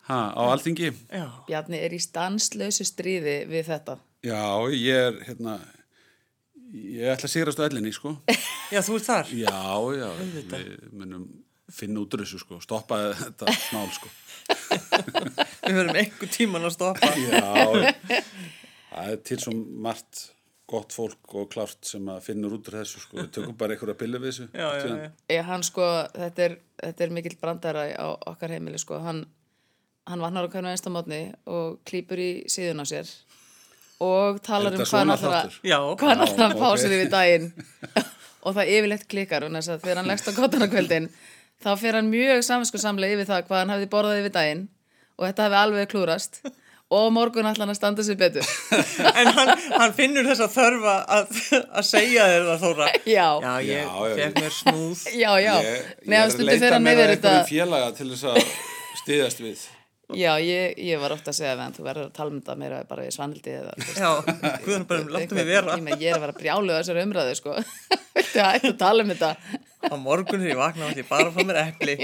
ha, 0.09 0.19
á 0.33 0.41
alþingi. 0.51 0.91
Já. 1.09 1.25
Bjarni 1.47 1.79
er 1.85 1.95
í 1.95 2.01
stanslausu 2.01 2.85
stríði 2.87 3.39
við 3.51 3.71
þetta. 3.71 3.97
Já, 4.25 4.43
ég 4.73 5.07
er, 5.09 5.17
hérna, 5.27 5.57
ég 6.73 7.09
ætla 7.13 7.29
að 7.29 7.33
sigrast 7.35 7.61
á 7.61 7.67
ellinni, 7.67 7.93
sko. 7.95 8.17
Já, 8.73 8.81
þú 8.81 8.99
ert 8.99 9.09
þar. 9.09 9.33
Já, 9.37 9.59
já, 9.93 10.07
við 10.49 10.69
munum 10.89 11.25
finna 11.71 12.01
út 12.01 12.13
úr 12.15 12.23
þessu, 12.23 12.39
sko, 12.41 12.59
stoppa 12.63 13.01
þetta 13.17 13.53
smál, 13.57 13.89
sko. 13.93 14.09
Við 15.65 15.77
verðum 15.79 15.99
einhver 15.99 16.31
tíman 16.33 16.67
að 16.67 16.75
stoppa. 16.77 17.11
Já, 17.25 18.21
það 18.89 19.11
er 19.11 19.21
til 19.27 19.37
svo 19.41 19.53
margt 19.85 20.27
gott 20.69 20.95
fólk 20.97 21.33
og 21.37 21.49
klárt 21.53 21.85
sem 21.85 22.05
að 22.09 22.23
finnur 22.25 22.55
út 22.57 22.69
úr 22.69 22.79
þessu, 22.79 23.01
sko. 23.03 23.19
Við 23.19 23.31
tökum 23.37 23.57
bara 23.57 23.75
einhverja 23.75 23.97
pillu 23.99 24.21
við 24.21 24.31
þessu. 24.31 24.47
Já, 24.53 24.67
já, 24.79 24.85
já. 24.89 25.09
Ég, 25.35 25.41
hann 25.49 25.65
sko, 25.65 25.89
þetta 26.15 26.47
er, 26.47 26.57
þetta 26.81 27.05
er 27.05 27.15
mikill 27.17 27.37
brandara 27.41 27.85
á 27.93 28.07
okkar 28.33 28.55
heimili 28.55 28.81
sko. 28.81 28.99
Hann, 29.05 29.25
hann 30.05 30.21
vannar 30.21 30.45
á 30.45 30.51
hvernig 30.53 30.75
einsta 30.75 30.91
mótni 30.93 31.21
og 31.49 31.79
klýpur 31.87 32.19
í 32.21 32.31
síðun 32.51 32.83
á 32.83 32.85
sér 32.85 33.09
og 34.05 34.41
talar 34.45 34.75
um 34.75 34.83
hvað? 34.85 35.55
Já, 35.63 35.79
hvað 35.95 36.09
hann 36.11 36.21
Já, 36.21 36.27
ætlar 36.27 36.51
að 36.51 36.59
fá 36.59 36.67
ok. 36.73 36.81
sér 36.83 36.95
yfir 36.97 37.09
daginn. 37.13 37.47
og 38.45 38.53
það 38.57 38.71
yfirleitt 38.75 39.07
klikkar 39.09 39.45
og 39.47 39.55
þess 39.55 39.71
að 39.73 39.81
þegar 39.85 40.01
hann 40.01 40.11
leggst 40.11 40.29
á 40.29 40.33
kottana 40.37 40.67
kvöldin 40.69 41.07
þá 41.63 41.71
fer 41.81 41.97
hann 41.97 42.11
mjög 42.11 42.43
samvinsku 42.45 42.81
samlega 42.81 43.15
yfir 43.17 43.29
það 43.31 43.47
hvað 43.47 43.61
hann 43.63 43.73
hafði 43.73 43.89
borðað 43.95 44.21
yfir 44.21 44.35
daginn 44.35 44.63
og 45.15 45.25
þetta 45.29 45.47
hefði 45.47 45.59
alveg 45.63 45.89
klúrast 45.93 46.41
og 46.95 47.07
morgun 47.15 47.47
ætla 47.49 47.65
hann 47.65 47.73
að 47.73 47.79
standa 47.79 48.03
sér 48.05 48.19
betur 48.19 48.45
En 49.21 49.31
hann, 49.33 49.53
hann 49.73 49.95
finnur 49.97 50.27
þess 50.29 50.43
að 50.45 50.53
þörfa 50.59 50.95
að, 51.15 51.39
að 51.79 51.87
segja 51.89 52.27
þér 52.29 52.45
það 52.51 52.65
þóra. 52.67 52.89
já, 53.15 53.25
Já, 53.47 53.53
ég 53.65 53.95
fekk 54.19 54.37
mér 54.43 54.53
snúð. 54.59 55.05
já, 55.15 55.31
já 55.41 55.53
Ég, 55.55 55.71
ég 55.71 56.11
Nei, 56.11 56.19
er 56.19 56.27
að 56.27 56.35
stundum 56.35 56.51
leita 56.51 56.83
mér 56.83 57.01
að 57.01 57.13
þetta 57.15 57.33
einhverjum 57.33 57.49
félaga 57.49 57.89
til 57.97 58.09
þess 58.11 58.29
að 58.35 58.53
stiðast 59.01 59.41
við. 59.47 59.65
Já, 60.13 60.31
ég, 60.37 60.75
ég 60.85 60.99
var 61.01 61.15
ofta 61.15 61.31
að 61.31 61.37
segja 61.39 61.55
hann 61.57 61.73
þú 61.73 61.85
verður 61.87 62.07
að 62.09 62.15
tala 62.17 62.33
um 62.33 62.39
þetta 62.41 62.55
meira 62.61 62.81
bara 62.89 63.05
í 63.07 63.13
svanildi 63.13 63.53
eða 63.57 63.73
þú 63.79 63.95
Já, 63.97 64.09
guðan 64.65 64.87
bara, 64.89 65.05
láttu 65.15 65.37
mig 65.37 65.47
vera. 65.49 65.77
Ég, 65.79 65.87
ég 66.03 66.09
er 66.11 66.17
að 66.19 66.25
vera 66.27 66.35
brjálu 66.37 66.75
á 66.75 66.77
þessari 66.77 67.05
umræðu 67.07 67.37
sko. 67.39 67.55
Að 68.35 68.49
hætta 68.51 68.69
að 68.69 68.77
tala 68.81 69.05
um 69.05 69.11
þetta 69.13 69.29
Á 69.85 69.95
morgun 70.01 70.41
þegar 70.43 70.51
ég 70.51 70.59
vakna 70.59 70.89
átti 70.89 71.01
ég 71.01 71.09
bara 71.09 71.29
að 71.29 71.35
fá 71.37 71.47
mér 71.47 71.59
epli. 71.61 71.95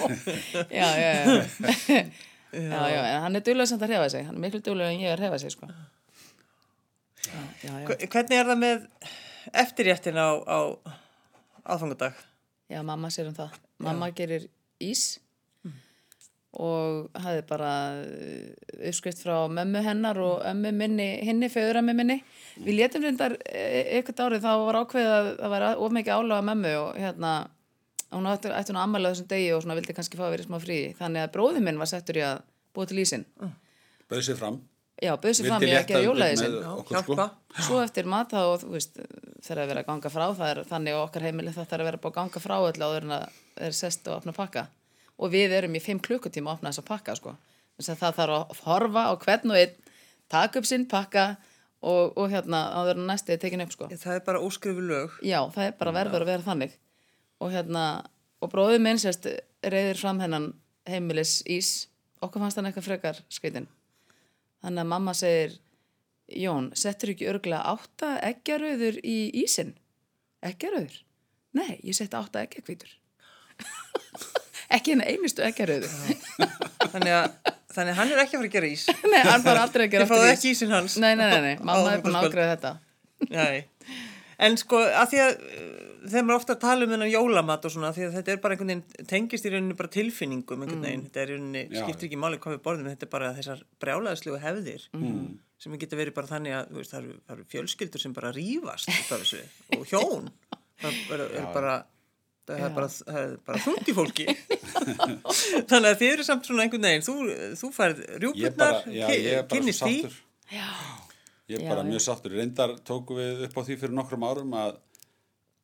Já, 0.80 0.88
já, 1.00 1.10
já 1.16 1.98
Já, 2.52 2.80
já, 2.92 3.00
en 3.08 3.22
hann 3.24 3.38
er 3.38 3.44
duglega 3.46 3.70
samt 3.70 3.82
að 3.86 3.94
hrefa 3.94 4.08
sig 4.12 4.26
Hann 4.28 4.36
er 4.36 4.42
miklu 4.44 4.60
duglega 4.60 4.92
en 4.92 5.00
ég 5.00 5.08
er 5.08 5.16
að 5.16 5.24
hrefa 5.24 5.38
sig 5.40 5.54
sko. 5.54 5.68
Já, 7.24 7.40
já, 7.64 7.72
já 7.80 8.08
Hvernig 8.12 8.36
er 8.36 8.50
það 8.50 8.60
með 8.60 8.84
eftirréttin 9.62 10.20
á, 10.20 10.28
á 10.44 10.58
aðfangadag? 11.64 12.18
Já, 12.68 12.80
mamma 12.84 13.08
sér 13.12 13.30
um 13.30 13.36
það. 13.36 13.56
Mamma 13.82 14.10
gerir 14.16 14.46
ís 14.82 15.16
og 16.60 17.08
hafði 17.16 17.42
bara 17.48 17.70
uh, 17.96 18.48
uppskrift 18.88 19.22
frá 19.24 19.36
mömmu 19.48 19.80
hennar 19.86 20.18
og 20.20 20.42
ömmu 20.44 20.72
minni, 20.76 21.08
hinni, 21.24 21.48
föðurammi 21.52 21.94
minni. 21.96 22.18
Við 22.60 22.76
létum 22.80 23.06
reyndar 23.06 23.38
eh, 23.48 23.96
eitthvað 23.96 24.26
árið 24.26 24.44
þá 24.44 24.52
var 24.66 24.80
ákveðið 24.82 25.12
að 25.16 25.30
það 25.38 25.54
var 25.54 25.64
of 25.72 25.94
mikið 25.96 26.18
álaga 26.18 26.48
mömmu 26.50 26.72
og 26.82 26.90
hérna 27.00 27.30
hún 28.12 28.28
ætti, 28.28 28.52
ætti 28.52 28.74
hún 28.74 28.82
ammælega 28.82 29.14
þessum 29.14 29.30
degi 29.30 29.48
og 29.56 29.62
svona 29.64 29.78
vildi 29.78 29.96
kannski 29.96 30.20
fá 30.20 30.26
að 30.26 30.34
vera 30.34 30.44
í 30.44 30.50
smá 30.50 30.58
frí. 30.60 30.78
Þannig 30.98 31.24
að 31.24 31.32
bróði 31.38 31.64
minn 31.64 31.80
var 31.80 31.88
settur 31.88 32.20
í 32.20 32.26
að 32.26 32.44
búa 32.76 32.90
til 32.90 33.00
ísinn. 33.00 33.24
Bauð 34.12 34.22
sér 34.28 34.36
fram. 34.36 34.60
Já, 35.02 35.14
bauð 35.16 35.38
sér 35.38 35.48
fram 35.48 35.64
í 35.64 35.72
að 35.72 35.88
gera 35.88 36.12
með 36.12 36.68
okkur 36.74 37.00
sko. 37.00 37.16
Hjálpa. 37.16 37.26
Svo 37.64 37.80
eftir 37.80 38.04
mat 38.12 38.28
þá, 38.32 38.42
þegar 39.40 39.64
að 39.64 39.72
vera 39.72 39.80
að 39.80 39.88
ganga 39.88 40.12
frá, 40.12 40.26
það 40.36 40.48
er 40.50 40.58
þannig 40.68 41.00
okkar 41.00 41.26
heimili 41.30 41.56
þetta 41.56 41.72
er 41.78 41.82
að 41.82 41.88
vera 41.88 42.02
búið 42.04 42.12
að 42.12 42.18
ganga 42.20 42.38
frá 42.44 42.56
að 45.16 45.22
og 45.22 45.32
við 45.32 45.54
erum 45.58 45.76
í 45.76 45.82
fimm 45.82 46.00
klukkutíma 46.02 46.50
að 46.50 46.58
opna 46.58 46.72
þessa 46.72 46.86
pakka, 46.88 47.16
sko. 47.18 47.34
Þess 47.78 47.92
að 47.94 48.00
það 48.02 48.18
þarf 48.18 48.36
að 48.36 48.62
horfa 48.66 49.04
á 49.08 49.12
hvern 49.22 49.54
og 49.54 49.60
einn, 49.60 49.92
taka 50.32 50.60
upp 50.60 50.68
sinn 50.68 50.86
pakka 50.90 51.26
og, 51.82 52.16
og 52.16 52.30
hérna 52.32 52.62
áður 52.78 53.00
en 53.00 53.08
næsti 53.10 53.34
er 53.34 53.42
tekin 53.42 53.64
upp, 53.64 53.74
sko. 53.74 53.90
Það 53.92 54.16
er 54.16 54.24
bara 54.26 54.42
óskrifu 54.42 54.84
lög. 54.86 55.18
Já, 55.24 55.40
það 55.54 55.68
er 55.68 55.76
bara 55.78 55.94
verður 55.98 56.26
að 56.26 56.32
vera 56.32 56.46
þannig. 56.46 56.76
Og 57.42 57.54
hérna, 57.54 57.84
og 58.42 58.52
bróðið 58.52 58.84
minn 58.86 59.02
sérst 59.02 59.28
reyðir 59.62 60.00
fram 60.00 60.22
hennan 60.22 60.52
heimilis 60.88 61.40
ís, 61.50 61.72
okkur 62.22 62.42
fannst 62.42 62.58
hann 62.58 62.70
eitthvað 62.70 62.88
frekar 62.88 63.22
skreitin. 63.32 63.70
Þannig 64.62 64.84
að 64.84 64.90
mamma 64.94 65.14
segir, 65.18 65.58
Jón, 66.32 66.70
settur 66.78 67.10
ekki 67.12 67.26
örglega 67.28 67.60
átta 67.74 68.14
eggjaröður 68.24 69.00
í 69.04 69.16
ísinn? 69.42 69.74
Eggjaröður? 70.46 70.94
Nei, 71.58 71.76
ég 71.84 71.96
setti 71.98 72.16
átta 72.16 72.40
eggjakvítur. 72.46 72.94
Ekki 74.76 74.94
henni 74.94 75.08
einustu 75.12 75.44
eggjaröðu. 75.46 75.90
Þannig 76.92 77.14
að, 77.16 77.52
þannig 77.72 77.92
að 77.92 77.98
hann 78.00 78.12
er 78.12 78.22
ekki 78.24 78.36
að 78.36 78.40
fara 78.40 78.48
að 78.48 78.56
gera 78.56 78.70
ís. 78.72 78.86
nei, 79.12 79.20
hann 79.28 79.44
bara 79.46 79.66
aldrei 79.66 79.86
að 79.86 79.94
gera 79.94 80.06
Þið 80.06 80.12
fáðu 80.12 80.24
aftur 80.24 80.34
ekki 80.36 80.54
ísinn 80.56 80.74
hans. 80.74 80.96
Nei, 81.00 81.12
nei, 81.16 81.28
nei, 81.30 81.40
nei, 81.46 81.54
mamma 81.68 81.94
er 81.94 82.02
búin 82.04 82.18
að 82.18 82.28
ágreða 82.28 82.56
þetta. 82.56 82.74
Nei. 83.32 83.96
En 84.42 84.58
sko, 84.58 84.80
að 84.82 85.12
því 85.12 85.22
að 85.22 85.32
uh, 85.38 85.92
þegar 86.08 86.26
maður 86.26 86.40
ofta 86.40 86.56
að 86.56 86.62
tala 86.64 86.86
um 86.86 86.92
þennan 86.92 87.12
jólamat 87.12 87.66
og 87.68 87.74
svona, 87.74 87.92
því 87.94 88.06
að 88.08 88.16
þetta 88.18 88.32
er 88.34 88.40
bara 88.42 88.56
einhvern 88.56 88.72
veginn, 88.72 89.06
tengist 89.10 89.46
í 89.46 89.52
rauninni 89.52 89.76
bara 89.78 89.92
tilfinningum 89.92 90.64
einhvern 90.64 90.86
veginn, 90.86 91.04
þetta 91.06 91.22
er 91.22 91.30
í 91.30 91.36
rauninni, 91.36 91.62
Já. 91.68 91.82
skiptir 91.84 92.08
ekki 92.08 92.18
máli 92.20 92.40
hvað 92.42 92.56
við 92.56 92.62
borðum, 92.66 92.88
þetta 92.90 93.06
er 93.06 93.12
bara 93.12 93.30
þessar 93.36 93.62
brjálæðslegu 93.82 94.40
hefðir 94.42 94.86
sem 95.62 95.76
geta 95.78 95.98
verið 95.98 96.16
bara 96.16 96.30
þannig 96.32 96.56
að, 96.58 96.72
þú 96.72 96.80
veist, 96.80 96.94
það 96.94 97.04
eru, 97.04 97.16
eru 97.34 97.46
fjölskyldur 97.52 98.02
sem 98.02 98.16
bara 98.16 98.32
þessu 98.34 99.42
og 99.78 99.84
hjón, 99.92 100.30
það 100.82 100.98
er, 101.14 101.24
er 101.38 101.48
bara, 101.54 101.76
það 102.48 102.64
er 102.66 102.74
bara, 102.76 102.88
það 102.92 103.18
er 103.22 103.32
bara 103.46 103.62
þungt 103.66 103.88
í 103.88 103.94
fólki. 103.96 104.26
Þannig 105.70 105.88
að 105.92 105.98
þið 106.02 106.08
eru 106.12 106.26
samt 106.26 106.48
svona 106.48 106.64
einhvern 106.66 106.86
veginn, 106.88 107.04
þú, 107.06 107.16
þú 107.60 107.70
færð 107.76 108.02
rjúpurnar, 108.24 108.78
já, 108.90 109.06
ég 109.12 109.26
er 109.32 109.42
bara 109.42 109.48
svo 109.48 109.56
kynnist 109.56 109.84
því. 109.86 109.96
sáttur. 110.02 110.20
Já, 110.52 110.68
Ég 111.50 111.58
er 111.58 111.64
Já, 111.66 111.68
bara 111.74 111.82
já. 111.82 111.88
mjög 111.90 112.02
sáttur. 112.06 112.32
Reyndar 112.38 112.70
tóku 112.86 113.16
við 113.18 113.40
upp 113.48 113.56
á 113.58 113.62
því 113.66 113.74
fyrir 113.80 113.94
nokkrum 113.98 114.22
árum 114.24 114.52
að, 114.56 114.76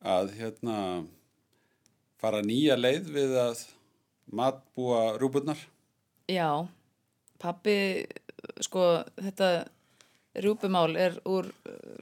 að 0.05 0.33
hérna, 0.37 0.75
fara 2.21 2.41
nýja 2.45 2.75
leið 2.77 3.07
við 3.15 3.35
að 3.41 3.63
matbúa 4.37 4.99
rúburnar. 5.17 5.57
Já, 6.29 6.49
pappi, 7.41 7.77
sko, 8.61 8.83
þetta 9.17 9.47
rjúpumál 10.39 10.91
er 10.99 11.15
úr 11.25 11.47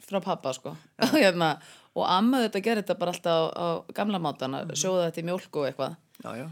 frá 0.03 0.19
pappa, 0.25 0.51
sko. 0.57 0.73
hérna, 1.15 1.53
og 1.97 2.05
amma 2.10 2.43
þetta 2.45 2.62
gerir 2.65 2.83
þetta 2.83 2.97
bara 2.99 3.13
alltaf 3.15 3.38
á, 3.38 3.45
á 3.57 3.67
gamla 3.97 4.19
mátana, 4.21 4.62
sjóða 4.77 5.07
þetta 5.07 5.23
í 5.23 5.27
mjólk 5.31 5.60
og 5.62 5.69
eitthvað. 5.69 5.95
Já, 6.17 6.31
já, 6.33 6.45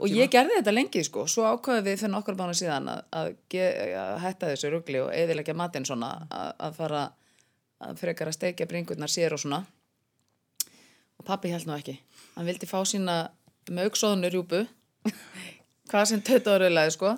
Og 0.00 0.08
ég 0.08 0.30
gerði 0.32 0.56
þetta 0.58 0.72
lengi, 0.72 1.02
sko. 1.04 1.26
Svo 1.28 1.44
ákvaði 1.44 1.82
við 1.90 1.98
fyrir 2.00 2.12
nokkur 2.14 2.38
mánu 2.38 2.54
síðan 2.56 2.88
að, 2.88 3.02
að, 3.12 3.34
að 4.00 4.14
hætta 4.22 4.48
þessu 4.52 4.70
rugli 4.72 5.02
og 5.02 5.10
eðilegja 5.12 5.56
matinn 5.60 5.84
svona, 5.84 6.14
að, 6.32 6.52
að 6.68 6.78
fara 6.78 7.02
að 7.84 8.00
frekar 8.00 8.30
að 8.30 8.36
steikja 8.38 8.68
bringurnar 8.70 9.12
sér 9.12 9.36
og 9.36 9.42
svona. 9.42 9.60
Og 11.20 11.28
pappi 11.28 11.52
held 11.52 11.68
nú 11.68 11.76
ekki. 11.76 11.98
Hann 12.38 12.48
vildi 12.48 12.68
fá 12.70 12.78
sína 12.88 13.18
mögsóðnu 13.68 14.32
rjúpu, 14.32 14.64
hvað 15.92 16.08
sem 16.08 16.24
tötta 16.24 16.56
áriðlega, 16.56 16.96
sko. 16.96 17.12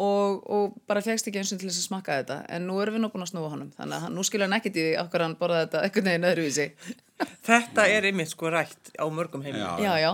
Og, 0.00 0.40
og 0.48 0.78
bara 0.88 1.02
fegst 1.04 1.28
ekki 1.28 1.42
eins 1.42 1.52
og 1.52 1.60
til 1.60 1.68
þess 1.68 1.82
að 1.82 1.88
smakka 1.90 2.16
þetta. 2.22 2.38
En 2.56 2.64
nú 2.68 2.78
erum 2.80 2.96
við 2.96 3.02
nú 3.04 3.10
búin 3.12 3.26
að 3.26 3.32
snúa 3.34 3.50
honum. 3.52 3.68
Þannig 3.76 4.06
að 4.06 4.14
nú 4.14 4.24
skilur 4.24 4.46
hann 4.48 4.56
ekkert 4.56 4.78
í 4.80 4.86
því 4.86 4.96
okkur 5.02 5.24
hann 5.26 5.36
borða 5.40 5.64
þetta 5.66 5.84
einhvern 5.84 6.10
veginn 6.10 6.28
öðruvísi. 6.30 6.66
Þetta 7.50 7.86
er 7.92 8.08
einmitt 8.08 8.32
sko 8.32 8.52
rætt 8.54 8.92
á 8.96 9.04
mörgum 9.12 9.44
heimilum. 9.44 9.82
Já. 9.82 9.90
Já, 9.90 9.94
já. 10.06 10.12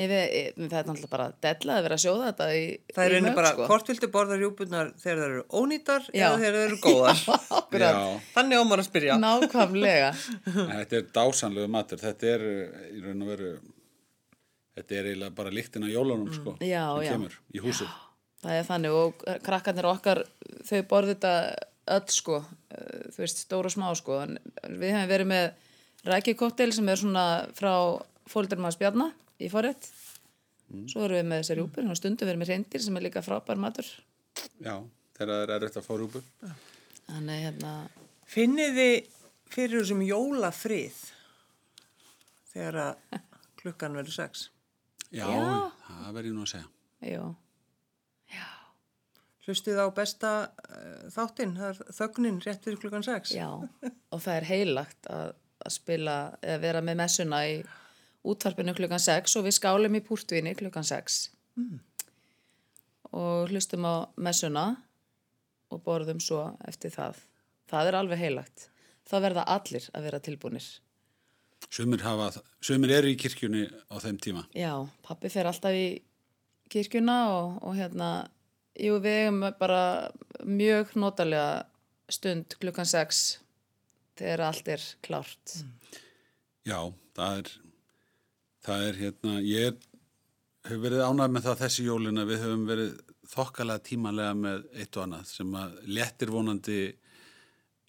Yfir, 0.00 0.54
það 0.56 0.76
er 0.78 0.86
náttúrulega 0.88 1.10
bara 1.12 1.26
della 1.44 1.74
að 1.76 1.82
vera 1.84 1.96
að 1.98 2.02
sjóða 2.06 2.28
þetta 2.30 2.46
í, 2.56 2.60
Það 2.94 3.02
er 3.02 3.12
í 3.12 3.18
einu 3.18 3.32
bara, 3.36 3.50
sko. 3.52 3.66
hvort 3.68 3.90
viltu 3.90 4.08
borða 4.14 4.38
rjúpunar 4.40 4.92
þegar 5.02 5.18
það 5.20 5.26
eru 5.26 5.42
ónýtar 5.60 6.06
Já. 6.06 6.22
eða 6.22 6.38
þegar 6.40 6.56
það 6.56 6.64
eru 6.68 6.78
góðar. 6.86 7.24
Já, 7.82 7.90
Þannig 8.36 8.62
ámar 8.62 8.80
að 8.80 8.88
spyrja. 8.88 9.18
Nákvæmlega. 9.20 10.10
þetta 10.70 11.00
er 11.00 11.10
dásanlegu 11.18 11.72
matur. 11.74 12.00
Þetta 12.00 12.30
er 12.32 12.46
eh, 12.48 12.86
í 12.96 13.02
raun 13.04 13.26
og 13.26 13.32
veru, 13.34 13.50
þetta 14.78 14.96
er 15.02 15.10
eiginlega 15.10 15.36
bara 15.42 15.52
líktin 15.58 15.84
á 15.84 15.88
jólunum, 15.92 16.32
sko. 16.38 16.56
Já, 16.64 16.86
sem 16.96 17.04
já. 17.04 17.12
kemur 17.12 17.36
í 17.52 17.64
húsið. 17.66 17.98
Það 18.40 18.56
er 18.56 18.68
þannig 18.70 18.94
og 18.96 19.24
krakkarnir 19.44 19.88
okkar, 19.90 20.22
þau 20.64 20.78
borðu 20.88 21.14
þetta 21.14 21.32
öll 21.96 22.06
sko, 22.14 22.38
eh, 22.72 23.02
þú 23.12 23.20
veist, 23.24 23.42
stór 23.44 23.68
og 23.68 23.74
smá 23.74 23.88
sko. 23.98 24.20
En 24.24 24.38
við 24.80 24.94
hefum 24.94 25.10
verið 25.10 25.28
með 25.28 25.48
rækikottel 26.08 26.70
sem 26.72 26.88
er 26.88 26.96
svona 26.96 27.24
frá 27.58 27.72
fóldur 28.30 28.62
maður 28.62 28.78
spjarna 28.78 29.10
í 29.40 29.50
forrétt. 29.52 29.90
Svo 30.88 31.02
erum 31.04 31.18
við 31.18 31.26
með 31.26 31.40
þessar 31.42 31.58
rjúpur, 31.58 31.88
og 31.90 31.96
stundum 31.98 32.26
við 32.28 32.32
erum 32.32 32.42
með 32.44 32.52
reyndir 32.54 32.82
sem 32.84 32.96
er 32.96 33.02
líka 33.08 33.22
frábær 33.26 33.58
matur. 33.58 33.88
Já, 34.62 34.76
þegar 35.18 35.32
það 35.34 35.42
er 35.42 35.54
erfitt 35.56 35.78
að 35.80 35.86
fá 35.88 35.94
rúbur. 35.98 36.22
Þannig 37.10 37.40
hérna, 37.44 37.72
Finnið 38.30 38.76
þið 38.78 39.08
fyrir 39.50 39.80
þessum 39.82 40.02
jólafrið 40.06 40.98
þegar 42.52 42.76
að 42.84 43.20
klukkan 43.60 43.96
verður 43.98 44.14
sex. 44.14 44.44
Já, 45.10 45.26
Já. 45.26 45.72
það 45.88 46.12
verður 46.14 46.28
ég 46.30 46.36
nú 46.36 46.44
að 46.46 46.52
segja. 46.52 46.68
já, 47.10 47.22
Hlustið 49.50 49.82
á 49.82 49.86
besta 49.92 50.32
uh, 50.46 51.04
þáttinn, 51.10 51.56
það 51.58 51.68
er 51.74 51.94
þögnin 51.98 52.40
rétt 52.46 52.64
fyrir 52.64 52.80
klukkan 52.80 53.06
sex. 53.06 53.34
já. 53.34 53.50
Og 53.50 54.22
það 54.22 54.34
er 54.36 54.48
heilagt 54.48 55.10
að, 55.10 55.36
að 55.66 55.76
spila, 55.76 56.16
eða 56.40 56.64
vera 56.64 56.82
með 56.86 57.00
messuna 57.02 57.44
í 57.50 57.60
útvarpinu 58.26 58.74
klukkan 58.76 59.00
6 59.00 59.38
og 59.40 59.46
við 59.46 59.56
skálum 59.56 59.96
í 59.96 60.02
púrtvinni 60.04 60.52
klukkan 60.58 60.86
6. 60.86 61.20
Og 63.16 63.50
hlustum 63.50 63.86
á 63.88 64.06
messuna 64.20 64.66
og 65.70 65.82
borðum 65.86 66.20
svo 66.22 66.44
eftir 66.68 66.92
það. 66.94 67.18
Það 67.70 67.88
er 67.88 67.98
alveg 68.00 68.22
heilagt. 68.24 68.68
Það 69.08 69.26
verða 69.26 69.46
allir 69.54 69.88
að 69.94 70.06
vera 70.06 70.22
tilbúnir. 70.22 70.68
Sumir, 71.70 72.02
hafa, 72.02 72.30
sumir 72.64 72.92
eru 72.96 73.10
í 73.12 73.18
kirkjunni 73.20 73.66
á 73.68 73.96
þeim 74.02 74.18
tíma. 74.22 74.44
Já, 74.56 74.74
pappi 75.06 75.30
fer 75.30 75.46
alltaf 75.46 75.76
í 75.76 76.00
kirkjuna 76.70 77.18
og, 77.34 77.58
og 77.66 77.76
hérna, 77.78 78.10
jú, 78.78 78.98
við 79.02 79.18
eigum 79.24 79.44
bara 79.58 79.82
mjög 80.46 80.94
notalega 81.00 81.64
stund 82.10 82.56
klukkan 82.60 82.88
6 82.88 83.22
þegar 84.20 84.44
allt 84.48 84.68
er 84.68 84.86
klárt. 85.04 85.54
Já, 86.66 86.80
það 87.16 87.40
er, 87.40 87.52
það 88.66 88.86
er 88.88 89.00
hérna, 89.00 89.36
ég 89.44 89.70
er, 89.70 89.78
hef 90.68 90.82
verið 90.82 91.04
ánægð 91.06 91.34
með 91.36 91.46
það 91.48 91.62
þessi 91.64 91.86
jólina, 91.86 92.26
við 92.28 92.44
höfum 92.44 92.66
verið 92.68 92.92
þokkalega 93.30 93.84
tímanlega 93.86 94.36
með 94.36 94.64
eitt 94.74 94.98
og 94.98 95.06
annað 95.06 95.28
sem 95.30 95.56
að 95.56 95.76
léttir 95.88 96.32
vonandi 96.34 96.80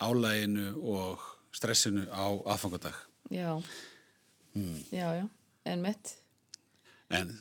álæginu 0.02 0.68
og 0.96 1.26
stressinu 1.54 2.08
á 2.10 2.26
aðfangadag. 2.54 2.98
Já, 3.32 3.52
já, 4.92 5.08
já, 5.20 5.26
en 5.66 5.84
mitt. 5.84 6.16
En 7.12 7.34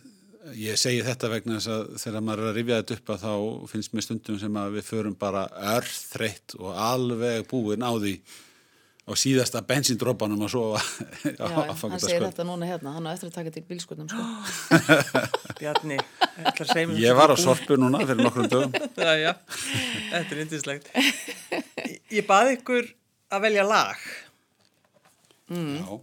ég 0.57 0.79
segi 0.81 1.01
þetta 1.05 1.29
vegna 1.31 1.59
þess 1.59 1.73
að 1.75 1.89
þegar 2.03 2.23
maður 2.25 2.43
er 2.45 2.51
að 2.51 2.59
rifja 2.59 2.79
þetta 2.81 2.97
upp 2.97 3.11
að 3.15 3.25
þá 3.25 3.33
finnst 3.73 3.97
mér 3.97 4.07
stundum 4.07 4.39
sem 4.41 4.61
að 4.61 4.77
við 4.79 4.87
förum 4.89 5.17
bara 5.21 5.43
örþreitt 5.77 6.55
og 6.59 6.79
alveg 6.81 7.45
búin 7.51 7.85
á 7.85 7.93
því 7.93 8.15
á 9.11 9.13
síðasta 9.19 9.63
bensíndrópanum 9.67 10.45
að 10.47 10.53
sofa 10.55 10.81
Já, 11.41 11.45
á 11.45 11.75
hann 11.75 12.03
segir 12.03 12.25
þetta 12.25 12.47
núna 12.49 12.69
hérna, 12.69 12.95
hann 12.97 13.09
á 13.09 13.13
eftir 13.13 13.31
að 13.31 13.37
taka 13.37 13.55
til 13.55 13.65
bílskotnum 13.69 14.09
sko. 14.09 14.25
Bjarni, 15.61 15.99
ætlar 16.41 16.67
að 16.67 16.73
segja 16.73 16.91
mér 16.91 17.03
Ég 17.05 17.19
var 17.19 17.35
á 17.35 17.37
sorpu 17.41 17.77
núna 17.81 18.01
fyrir 18.05 18.23
nokkrum 18.23 18.49
dögum. 18.53 18.77
Já, 19.01 19.13
já, 19.21 19.33
þetta 20.13 20.37
er 20.37 20.43
yndislegt. 20.45 20.93
Ég 22.13 22.29
baði 22.29 22.57
ykkur 22.59 22.93
að 23.31 23.45
velja 23.49 23.67
lag. 23.67 24.07
Já. 25.51 26.01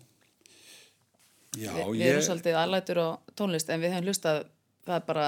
Já, 1.58 1.72
Vi, 1.74 1.84
Við 1.98 2.02
ég, 2.04 2.12
erum 2.14 2.26
svolítið 2.28 2.58
aðlætur 2.62 3.00
á 3.02 3.08
tónlist 3.40 3.70
en 3.74 3.82
við 3.84 3.94
höfum 3.96 4.08
hlustað, 4.10 4.40
það 4.86 4.96
er 5.00 5.06
bara 5.08 5.28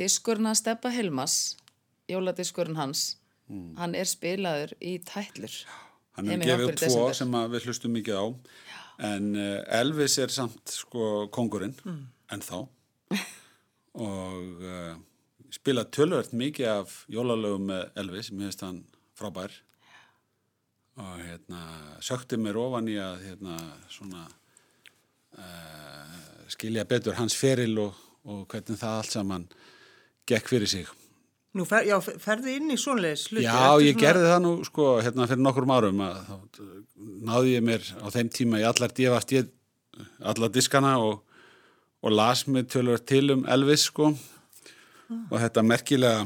diskurinn 0.00 0.50
að 0.50 0.58
steppa 0.60 0.90
Hilmas, 0.94 1.36
jóladiskurinn 2.10 2.76
hans, 2.78 3.04
hann 3.78 3.94
er 3.94 4.08
spilaður 4.08 4.72
í 4.80 4.98
tætlur. 5.06 5.54
hann 6.16 6.28
er 6.30 6.38
gefið 6.44 6.76
tvo 6.84 7.08
sem 7.14 7.32
við 7.52 7.66
hlustum 7.68 7.92
mikið 7.96 8.18
á. 8.20 8.24
En 9.04 9.32
uh, 9.34 9.80
Elvis 9.80 10.18
er 10.22 10.30
samt 10.30 10.70
sko 10.70 11.26
kongurinn, 11.34 11.74
Mm. 11.84 12.04
en 12.30 12.40
þá. 12.40 12.68
Og 13.94 14.62
uh, 14.62 14.94
spila 15.54 15.84
tölvöld 15.84 16.32
mikið 16.34 16.68
af 16.70 17.04
jólalögum 17.10 17.66
með 17.70 17.84
Elvis, 18.02 18.30
mér 18.32 18.50
finnst 18.50 18.62
hann 18.66 18.80
frábær. 19.18 19.52
Og 20.98 21.18
hérna, 21.26 21.60
sökti 22.02 22.38
mér 22.38 22.58
ofan 22.62 22.86
í 22.90 22.94
að 23.02 23.22
hérna, 23.26 23.56
svona 23.90 24.24
uh, 25.38 26.44
skilja 26.52 26.84
betur 26.88 27.16
hans 27.18 27.36
feril 27.38 27.78
og, 27.86 27.94
og 28.24 28.44
hvernig 28.52 28.78
það 28.80 28.98
allt 29.00 29.14
saman 29.16 29.48
gekk 30.28 30.48
fyrir 30.52 30.70
sig. 30.70 30.86
Nú, 31.54 31.62
fer, 31.68 31.84
já, 31.86 31.98
ferðu 32.02 32.50
inn 32.50 32.72
í 32.74 32.78
svoleiðis 32.80 33.28
hluti. 33.30 33.44
Já, 33.46 33.78
ég 33.78 33.94
svona- 33.94 34.02
gerði 34.02 34.30
það 34.32 34.40
nú 34.42 34.54
sko 34.66 34.86
hérna 35.04 35.28
fyrir 35.30 35.44
nokkrum 35.44 35.70
árum 35.76 36.00
að 36.02 36.16
þá 36.26 36.62
náði 37.30 37.52
ég 37.54 37.62
mér 37.68 37.84
á 38.02 38.06
þeim 38.10 38.30
tíma 38.34 38.58
í 38.62 38.66
allar 38.66 38.94
dýfast 38.96 39.34
ég 39.36 39.52
allar 40.26 40.50
diskana 40.50 40.96
og, 40.98 41.20
og 42.02 42.10
las 42.10 42.46
mig 42.50 42.66
tölur 42.72 42.98
til 43.06 43.30
um 43.36 43.44
Elvis 43.46 43.86
sko 43.92 44.08
og 45.30 45.36
þetta 45.38 45.62
merkilega 45.62 46.24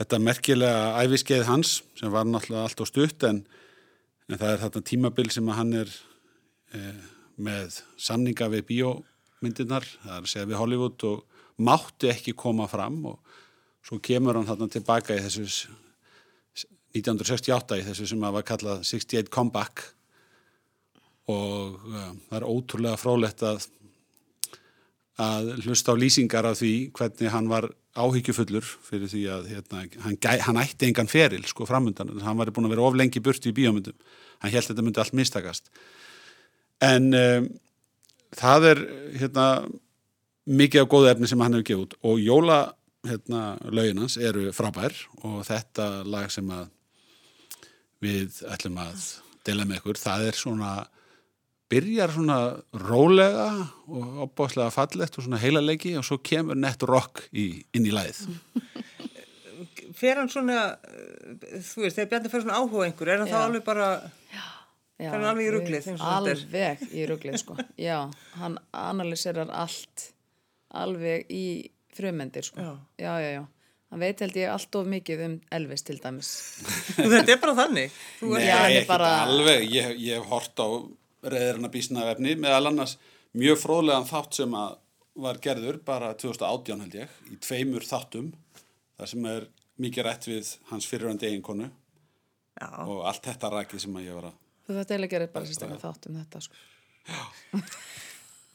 þetta 0.00 0.18
merkilega 0.18 1.02
æfiskeið 1.04 1.46
hans 1.46 1.82
sem 2.00 2.10
var 2.10 2.26
náttúrulega 2.26 2.66
allt 2.66 2.82
og 2.82 2.88
stutt 2.90 3.22
en, 3.28 3.42
en 4.26 4.38
það 4.40 4.54
er 4.54 4.62
þetta 4.64 4.82
tímabil 4.90 5.30
sem 5.30 5.50
að 5.52 5.58
hann 5.60 5.72
er 5.84 5.92
eh, 6.74 7.02
með 7.42 7.80
samninga 8.00 8.48
við 8.52 8.64
bíómyndirnar, 8.70 9.86
það 10.04 10.16
er 10.16 10.22
að 10.26 10.30
segja 10.32 10.48
við 10.52 10.60
Hollywood 10.60 11.06
og 11.10 11.22
mátti 11.62 12.10
ekki 12.12 12.34
koma 12.38 12.68
fram 12.70 13.00
og 13.12 13.18
svo 13.86 13.98
kemur 14.02 14.38
hann 14.38 14.46
þarna 14.48 14.70
tilbaka 14.72 15.16
í 15.18 15.22
þessu 15.24 15.46
s- 15.48 16.66
1968 16.92 17.78
í 17.80 17.84
þessu 17.86 18.06
sem 18.12 18.24
að 18.28 18.34
var 18.38 18.44
kallað 18.46 18.82
68 18.84 19.30
Comeback. 19.32 19.80
Og 21.32 21.78
uh, 21.88 22.10
það 22.28 22.36
er 22.40 22.48
ótrúlega 22.50 22.98
frólætt 23.00 23.44
að 23.46 23.68
að 25.22 25.50
hlusta 25.66 25.92
á 25.92 25.96
lýsingar 26.00 26.46
af 26.48 26.56
því 26.58 26.70
hvernig 26.96 27.30
hann 27.30 27.48
var 27.50 27.66
áhyggjufullur 28.00 28.64
fyrir 28.64 29.10
því 29.12 29.20
að 29.30 29.48
hérna, 29.52 29.82
hann, 30.06 30.16
gæ, 30.16 30.30
hann 30.46 30.58
ætti 30.62 30.88
engan 30.88 31.10
feril 31.12 31.42
sko 31.46 31.66
framundan, 31.68 32.14
hann 32.24 32.38
var 32.40 32.48
búin 32.50 32.64
að 32.66 32.72
vera 32.74 32.86
of 32.88 32.96
lengi 32.96 33.20
burti 33.22 33.52
í 33.52 33.56
bíómyndum, 33.58 33.92
hann 34.40 34.50
held 34.54 34.64
að 34.64 34.70
þetta 34.72 34.84
myndi 34.86 35.02
allt 35.04 35.14
mistakast 35.20 35.68
en 36.82 37.08
um, 37.16 37.48
það 38.38 38.68
er 38.72 38.84
hérna 39.20 39.46
mikið 40.50 40.84
af 40.84 40.90
góðu 40.90 41.10
efni 41.12 41.30
sem 41.30 41.42
hann 41.44 41.54
hefur 41.56 41.68
gefið 41.68 41.84
út 41.86 41.98
og 42.10 42.22
jóla 42.22 42.60
hérna, 43.06 43.58
eru 44.22 44.52
frábær 44.54 44.94
og 45.22 45.42
þetta 45.46 45.88
lag 46.06 46.30
sem 46.30 46.48
að 46.54 46.70
við 48.02 48.42
ætlum 48.50 48.78
að 48.82 49.06
deila 49.46 49.66
með 49.66 49.80
ykkur, 49.80 49.98
það 49.98 50.26
er 50.28 50.38
svona 50.38 50.72
byrjar 51.72 52.12
svona 52.12 52.38
rólega 52.76 53.46
og 53.88 54.22
opbáslega 54.26 54.72
fallegt 54.74 55.16
og 55.16 55.26
svona 55.26 55.40
heilaleiki 55.42 55.94
og 55.98 56.06
svo 56.06 56.18
kemur 56.22 56.58
nett 56.58 56.82
rock 56.86 57.24
í, 57.32 57.64
inn 57.72 57.86
í 57.88 57.94
lagið. 57.94 58.26
Fer 59.96 60.18
hann 60.18 60.30
svona, 60.32 60.76
eh, 60.82 61.60
þú 61.62 61.84
veist, 61.84 61.96
þegar 61.96 62.10
Bjarni 62.10 62.32
fer 62.32 62.44
svona 62.44 62.58
áhuga 62.58 62.86
einhver, 62.88 63.08
er 63.08 63.22
hann 63.22 63.30
þá 63.30 63.38
Já. 63.38 63.44
alveg 63.46 63.64
bara, 63.64 63.88
Já, 64.32 64.44
Fer 65.10 65.16
hann 65.18 65.28
alveg 65.32 65.46
í 65.46 65.52
er? 65.52 65.88
Alveg 66.12 66.84
í 66.92 67.06
ruglið, 67.10 67.38
sko. 67.42 67.56
Já, 67.88 67.98
hann 68.40 68.58
analyserar 68.76 69.50
allt 69.50 70.06
alveg 70.82 71.26
í 71.32 71.44
frumendir, 71.96 72.46
sko. 72.48 72.60
Já. 72.62 72.72
já, 73.04 73.12
já, 73.24 73.30
já. 73.40 73.44
Hann 73.92 74.00
veit 74.00 74.22
held 74.24 74.36
ég 74.40 74.48
allt 74.48 74.76
of 74.80 74.86
mikið 74.88 75.22
um 75.26 75.32
Elvis 75.52 75.82
til 75.84 75.98
dæmis. 76.00 76.28
þetta 76.96 77.34
er 77.34 77.40
bara 77.42 77.56
þannig. 77.58 77.96
Þú 78.22 78.30
Nei, 78.32 78.38
er, 78.40 78.46
Já, 78.46 78.54
er 78.56 78.68
ekkert 78.70 78.92
bara- 78.94 79.10
alveg. 79.26 79.66
Ég, 79.68 79.90
ég 80.00 80.16
hef 80.22 80.30
hort 80.32 80.62
á 80.64 80.68
reyðirna 81.22 81.68
bísnaðvefni 81.70 82.32
meðal 82.40 82.70
annars 82.72 82.96
mjög 83.38 83.60
fróðlegan 83.62 84.08
þátt 84.08 84.38
sem 84.40 84.56
að 84.58 84.78
var 85.22 85.38
gerður 85.44 85.76
bara 85.84 86.14
2018 86.16 86.80
held 86.86 86.94
ég 86.96 87.18
í 87.30 87.36
tveimur 87.44 87.84
þáttum 87.84 88.30
þar 88.96 89.10
sem 89.12 89.26
er 89.28 89.44
mikið 89.84 90.06
rætt 90.08 90.26
við 90.30 90.50
hans 90.70 90.88
fyrirvændi 90.88 91.28
eiginkonu 91.28 91.68
já, 91.68 92.68
og 92.88 93.02
allt 93.08 93.28
þetta 93.28 93.50
rakið 93.52 93.84
sem 93.84 93.98
að 94.00 94.06
ég 94.08 94.16
var 94.18 94.30
að 94.30 94.38
Þú 94.72 94.78
þetta 94.80 94.94
eiginlega 94.96 95.12
gerir 95.12 95.30
bara 95.34 95.48
sérstaklega 95.48 95.82
þátt 95.84 96.06
um 96.08 96.18
þetta, 96.22 96.40
sko. 96.40 96.54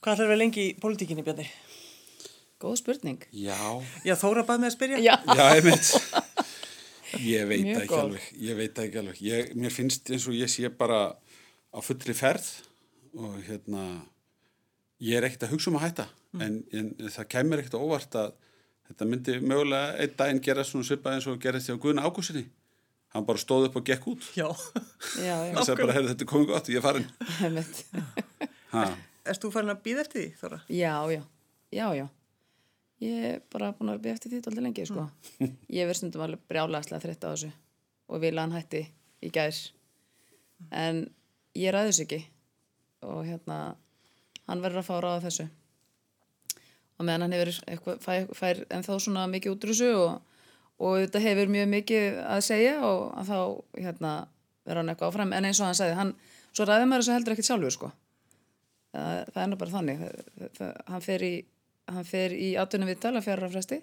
hvað 0.02 0.14
ætlar 0.16 0.30
vera 0.32 0.40
lengi 0.42 0.64
í 0.72 0.76
pólitíkinni, 0.82 1.24
Bjarni? 1.26 1.46
Góð 2.62 2.78
spurning. 2.80 3.22
Já, 3.38 3.58
Já, 4.08 4.16
Þóra 4.18 4.42
bað 4.48 4.64
með 4.64 4.72
að 4.72 4.76
spyrja. 4.78 5.00
Já, 5.06 5.14
Já, 5.38 5.44
einmitt. 5.54 5.92
Ég 7.22 7.46
veit 7.48 7.62
Mjög 7.64 7.76
það 7.78 7.84
ekki 7.84 7.92
góð. 7.94 8.02
alveg. 8.04 8.24
Ég 8.48 8.58
veit 8.58 8.74
það 8.76 8.88
ekki 8.88 9.00
alveg. 9.04 9.20
Ég, 9.28 9.52
mér 9.62 9.74
finnst 9.76 10.10
eins 10.12 10.26
og 10.28 10.36
ég 10.36 10.50
sé 10.52 10.72
bara 10.74 10.98
á 11.14 11.80
fullri 11.86 12.16
ferð 12.18 12.48
og 13.18 13.38
hérna, 13.48 13.84
ég 15.06 15.20
er 15.20 15.28
ekkert 15.30 15.46
að 15.48 15.54
hugsa 15.54 15.70
um 15.72 15.78
að 15.80 15.86
hætta. 15.86 16.08
En, 16.44 16.58
en 16.76 16.90
það 17.14 17.30
kemur 17.32 17.62
ekkert 17.62 17.78
óvart 17.80 18.18
að 18.20 18.34
þetta 18.90 19.08
myndi 19.12 19.38
mögulega 19.44 19.94
einn 20.04 20.18
daginn 20.20 20.42
gera 20.50 20.66
svona 20.68 20.88
svipað 20.90 21.16
eins 21.20 21.30
og 21.32 21.40
gerist 21.46 21.70
hjá 21.70 21.78
Guðna 21.80 22.04
Ágúsinni. 22.10 22.44
Hann 23.16 23.26
bara 23.28 23.40
stóð 23.42 23.70
upp 23.70 23.80
og 23.80 23.88
gekk 23.88 24.08
út. 24.12 24.26
Já. 24.36 24.48
já, 25.24 25.36
já. 25.48 25.54
Hann 25.56 25.66
sagði 25.66 25.86
bara, 25.86 25.96
heyrðu, 25.96 26.12
þetta 26.12 26.26
er 26.26 26.32
komið 26.32 26.52
gott, 26.52 26.72
ég 26.72 26.80
er 26.80 26.86
farin. 26.86 27.08
Erst 29.28 29.44
þú 29.44 29.52
farin 29.54 29.74
að 29.74 29.84
býða 29.86 30.04
eftir 30.04 30.22
því, 30.24 30.30
Þóra? 30.42 30.60
Já, 30.72 30.94
já, 31.16 31.22
já, 31.76 31.88
já. 32.02 32.06
Ég 33.04 33.26
er 33.30 33.42
bara 33.54 33.72
búin 33.78 33.94
að 33.94 34.02
byrja 34.04 34.18
eftir 34.18 34.32
því 34.32 34.40
alltaf 34.42 34.64
lengi, 34.66 34.86
sko. 34.90 35.04
Ég 35.78 35.86
verð 35.86 36.00
stundum 36.00 36.24
alveg 36.26 36.46
brjálæslega 36.50 37.04
þreytt 37.04 37.26
á 37.26 37.30
þessu 37.30 37.52
og 38.08 38.24
vil 38.24 38.32
að 38.34 38.42
hann 38.42 38.56
hætti 38.56 38.82
í 39.22 39.30
gær. 39.36 39.60
En 40.74 41.04
ég 41.58 41.74
ræði 41.76 41.92
þessu 41.92 42.06
ekki 42.08 42.20
og 43.06 43.20
hérna, 43.28 43.58
hann 44.48 44.64
verður 44.64 44.82
að 44.82 44.88
fá 44.88 44.96
ráða 45.04 45.26
þessu. 45.28 45.46
Og 46.98 47.06
meðan 47.06 47.28
hann 47.28 47.36
hefur 47.38 47.60
eitthvað, 47.70 48.00
fær, 48.02 48.32
fær 48.40 48.64
ennþá 48.74 48.98
svona 49.04 49.28
mikið 49.30 49.54
útrúsu 49.54 49.92
og, 49.94 50.37
og 50.78 50.98
þetta 51.02 51.22
hefur 51.24 51.54
mjög 51.54 51.70
mikið 51.74 52.18
að 52.24 52.42
segja 52.46 52.74
og 52.86 53.06
að 53.18 53.32
þá, 53.32 53.40
hérna, 53.82 54.16
verður 54.68 54.82
hann 54.82 54.94
eitthvað 54.94 55.12
áfram. 55.12 55.34
En 55.34 55.48
eins 55.50 55.62
og 55.62 55.70
hann 55.70 55.80
sagði, 55.80 55.98
hann, 55.98 56.14
svo 56.52 56.68
ræði 56.68 56.88
maður 56.90 57.06
þessu 57.06 57.16
heldur 57.18 57.36
ekkert 57.36 57.50
sjálfur, 57.50 57.76
sko. 57.78 57.92
Það, 58.94 59.22
það 59.34 59.44
er 59.44 59.52
nú 59.52 59.60
bara 59.62 59.76
þannig. 59.76 60.06
Það, 60.58 60.74
hann 60.94 61.06
fer 61.08 61.28
í 61.28 61.36
í 61.88 62.50
atvinnum 62.60 62.92
viðtal 62.92 63.16
að 63.16 63.28
fjara 63.28 63.52
fresti. 63.52 63.82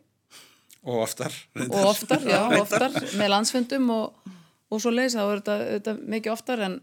Og 0.85 1.01
oftar. 1.01 1.33
og 1.65 1.87
oftar, 1.89 2.27
já, 2.29 2.41
oftar 2.63 2.91
með 3.17 3.31
landsfundum 3.33 3.89
og, 3.95 4.35
og 4.69 4.83
svo 4.83 4.93
leys 4.93 5.17
það 5.17 5.31
er 5.31 5.41
þetta, 5.41 5.57
þetta 5.71 5.95
mikið 6.15 6.35
oftar 6.35 6.67
en 6.67 6.83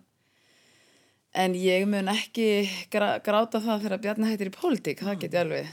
en 1.31 1.53
ég 1.55 1.85
mun 1.87 2.09
ekki 2.11 2.47
gráta 2.91 3.61
það 3.61 3.85
þegar 3.85 4.01
Bjarni 4.03 4.31
hættir 4.31 4.49
í 4.49 4.55
pólitík, 4.55 5.03
það 5.05 5.21
get 5.21 5.37
ég 5.37 5.45
alveg 5.45 5.69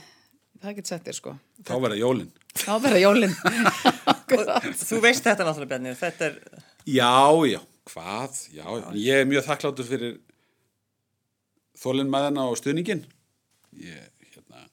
það 0.61 0.77
get 0.77 0.91
sett 0.91 1.07
þér 1.07 1.17
sko. 1.17 1.33
Þá 1.67 1.73
verða 1.83 1.99
jólinn. 1.99 2.29
Þá 2.57 2.71
verða 2.83 3.03
jólin 3.03 3.35
Þú 4.89 4.99
veist 5.01 5.25
þetta 5.25 5.45
náttúrulega, 5.45 5.69
Bjarni. 5.71 5.93
Þetta 5.97 6.27
er, 6.27 6.35
Já, 6.89 7.29
já, 7.49 7.59
hvað? 7.89 8.41
Já, 8.53 8.65
já. 8.77 8.87
Ég 8.97 9.21
er 9.23 9.29
mjög 9.29 9.45
þakkláttur 9.47 9.87
fyrir 9.87 10.17
þólinnmæðina 11.79 12.45
og 12.49 12.57
stuðningin. 12.59 13.03
Ég, 13.79 14.09
hérna, 14.33 14.65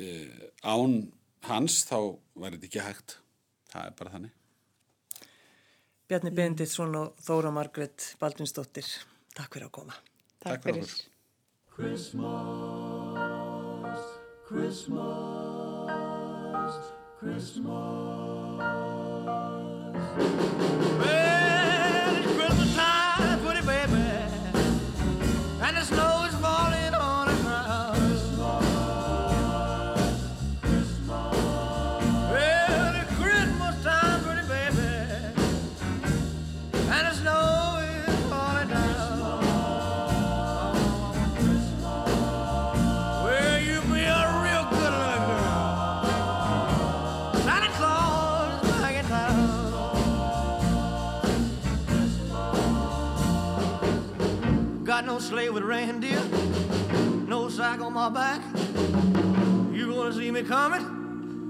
uh, 0.00 0.44
án 0.64 0.92
hans 1.48 1.82
þá 1.88 1.98
væri 2.38 2.56
þetta 2.58 2.68
ekki 2.70 2.86
hægt. 2.86 3.16
Það 3.72 3.88
er 3.88 3.94
bara 3.98 4.14
þannig. 4.16 4.34
Bjarni 6.12 6.32
Benditsson 6.36 6.98
og 6.98 7.06
Þóra 7.24 7.50
Margrét 7.54 7.98
Baldvinsdóttir. 8.20 8.88
Takk 9.32 9.50
fyrir 9.56 9.68
að 9.70 9.74
koma. 9.80 9.94
takk 10.42 10.60
Takk 10.60 10.62
fyrir 10.68 10.84
fyrir 17.20 17.64
Well, 21.00 21.21
sleigh 55.22 55.50
with 55.50 55.62
reindeer, 55.62 56.20
no 57.28 57.48
sack 57.48 57.80
on 57.80 57.92
my 57.92 58.08
back. 58.08 58.42
You 59.72 59.94
gonna 59.94 60.12
see 60.12 60.30
me 60.32 60.42
coming 60.42 60.82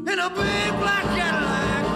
in 0.06 0.18
a 0.18 0.28
big 0.28 0.70
black 0.78 1.04
Cadillac. 1.16 1.91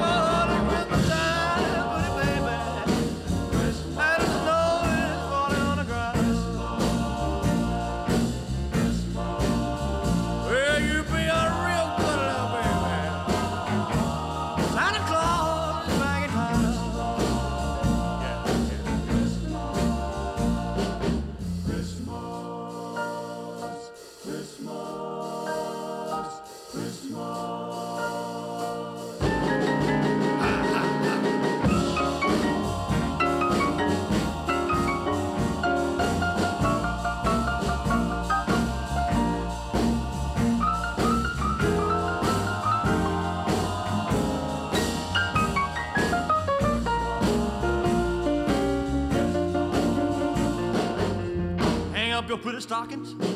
stockings. 52.61 53.36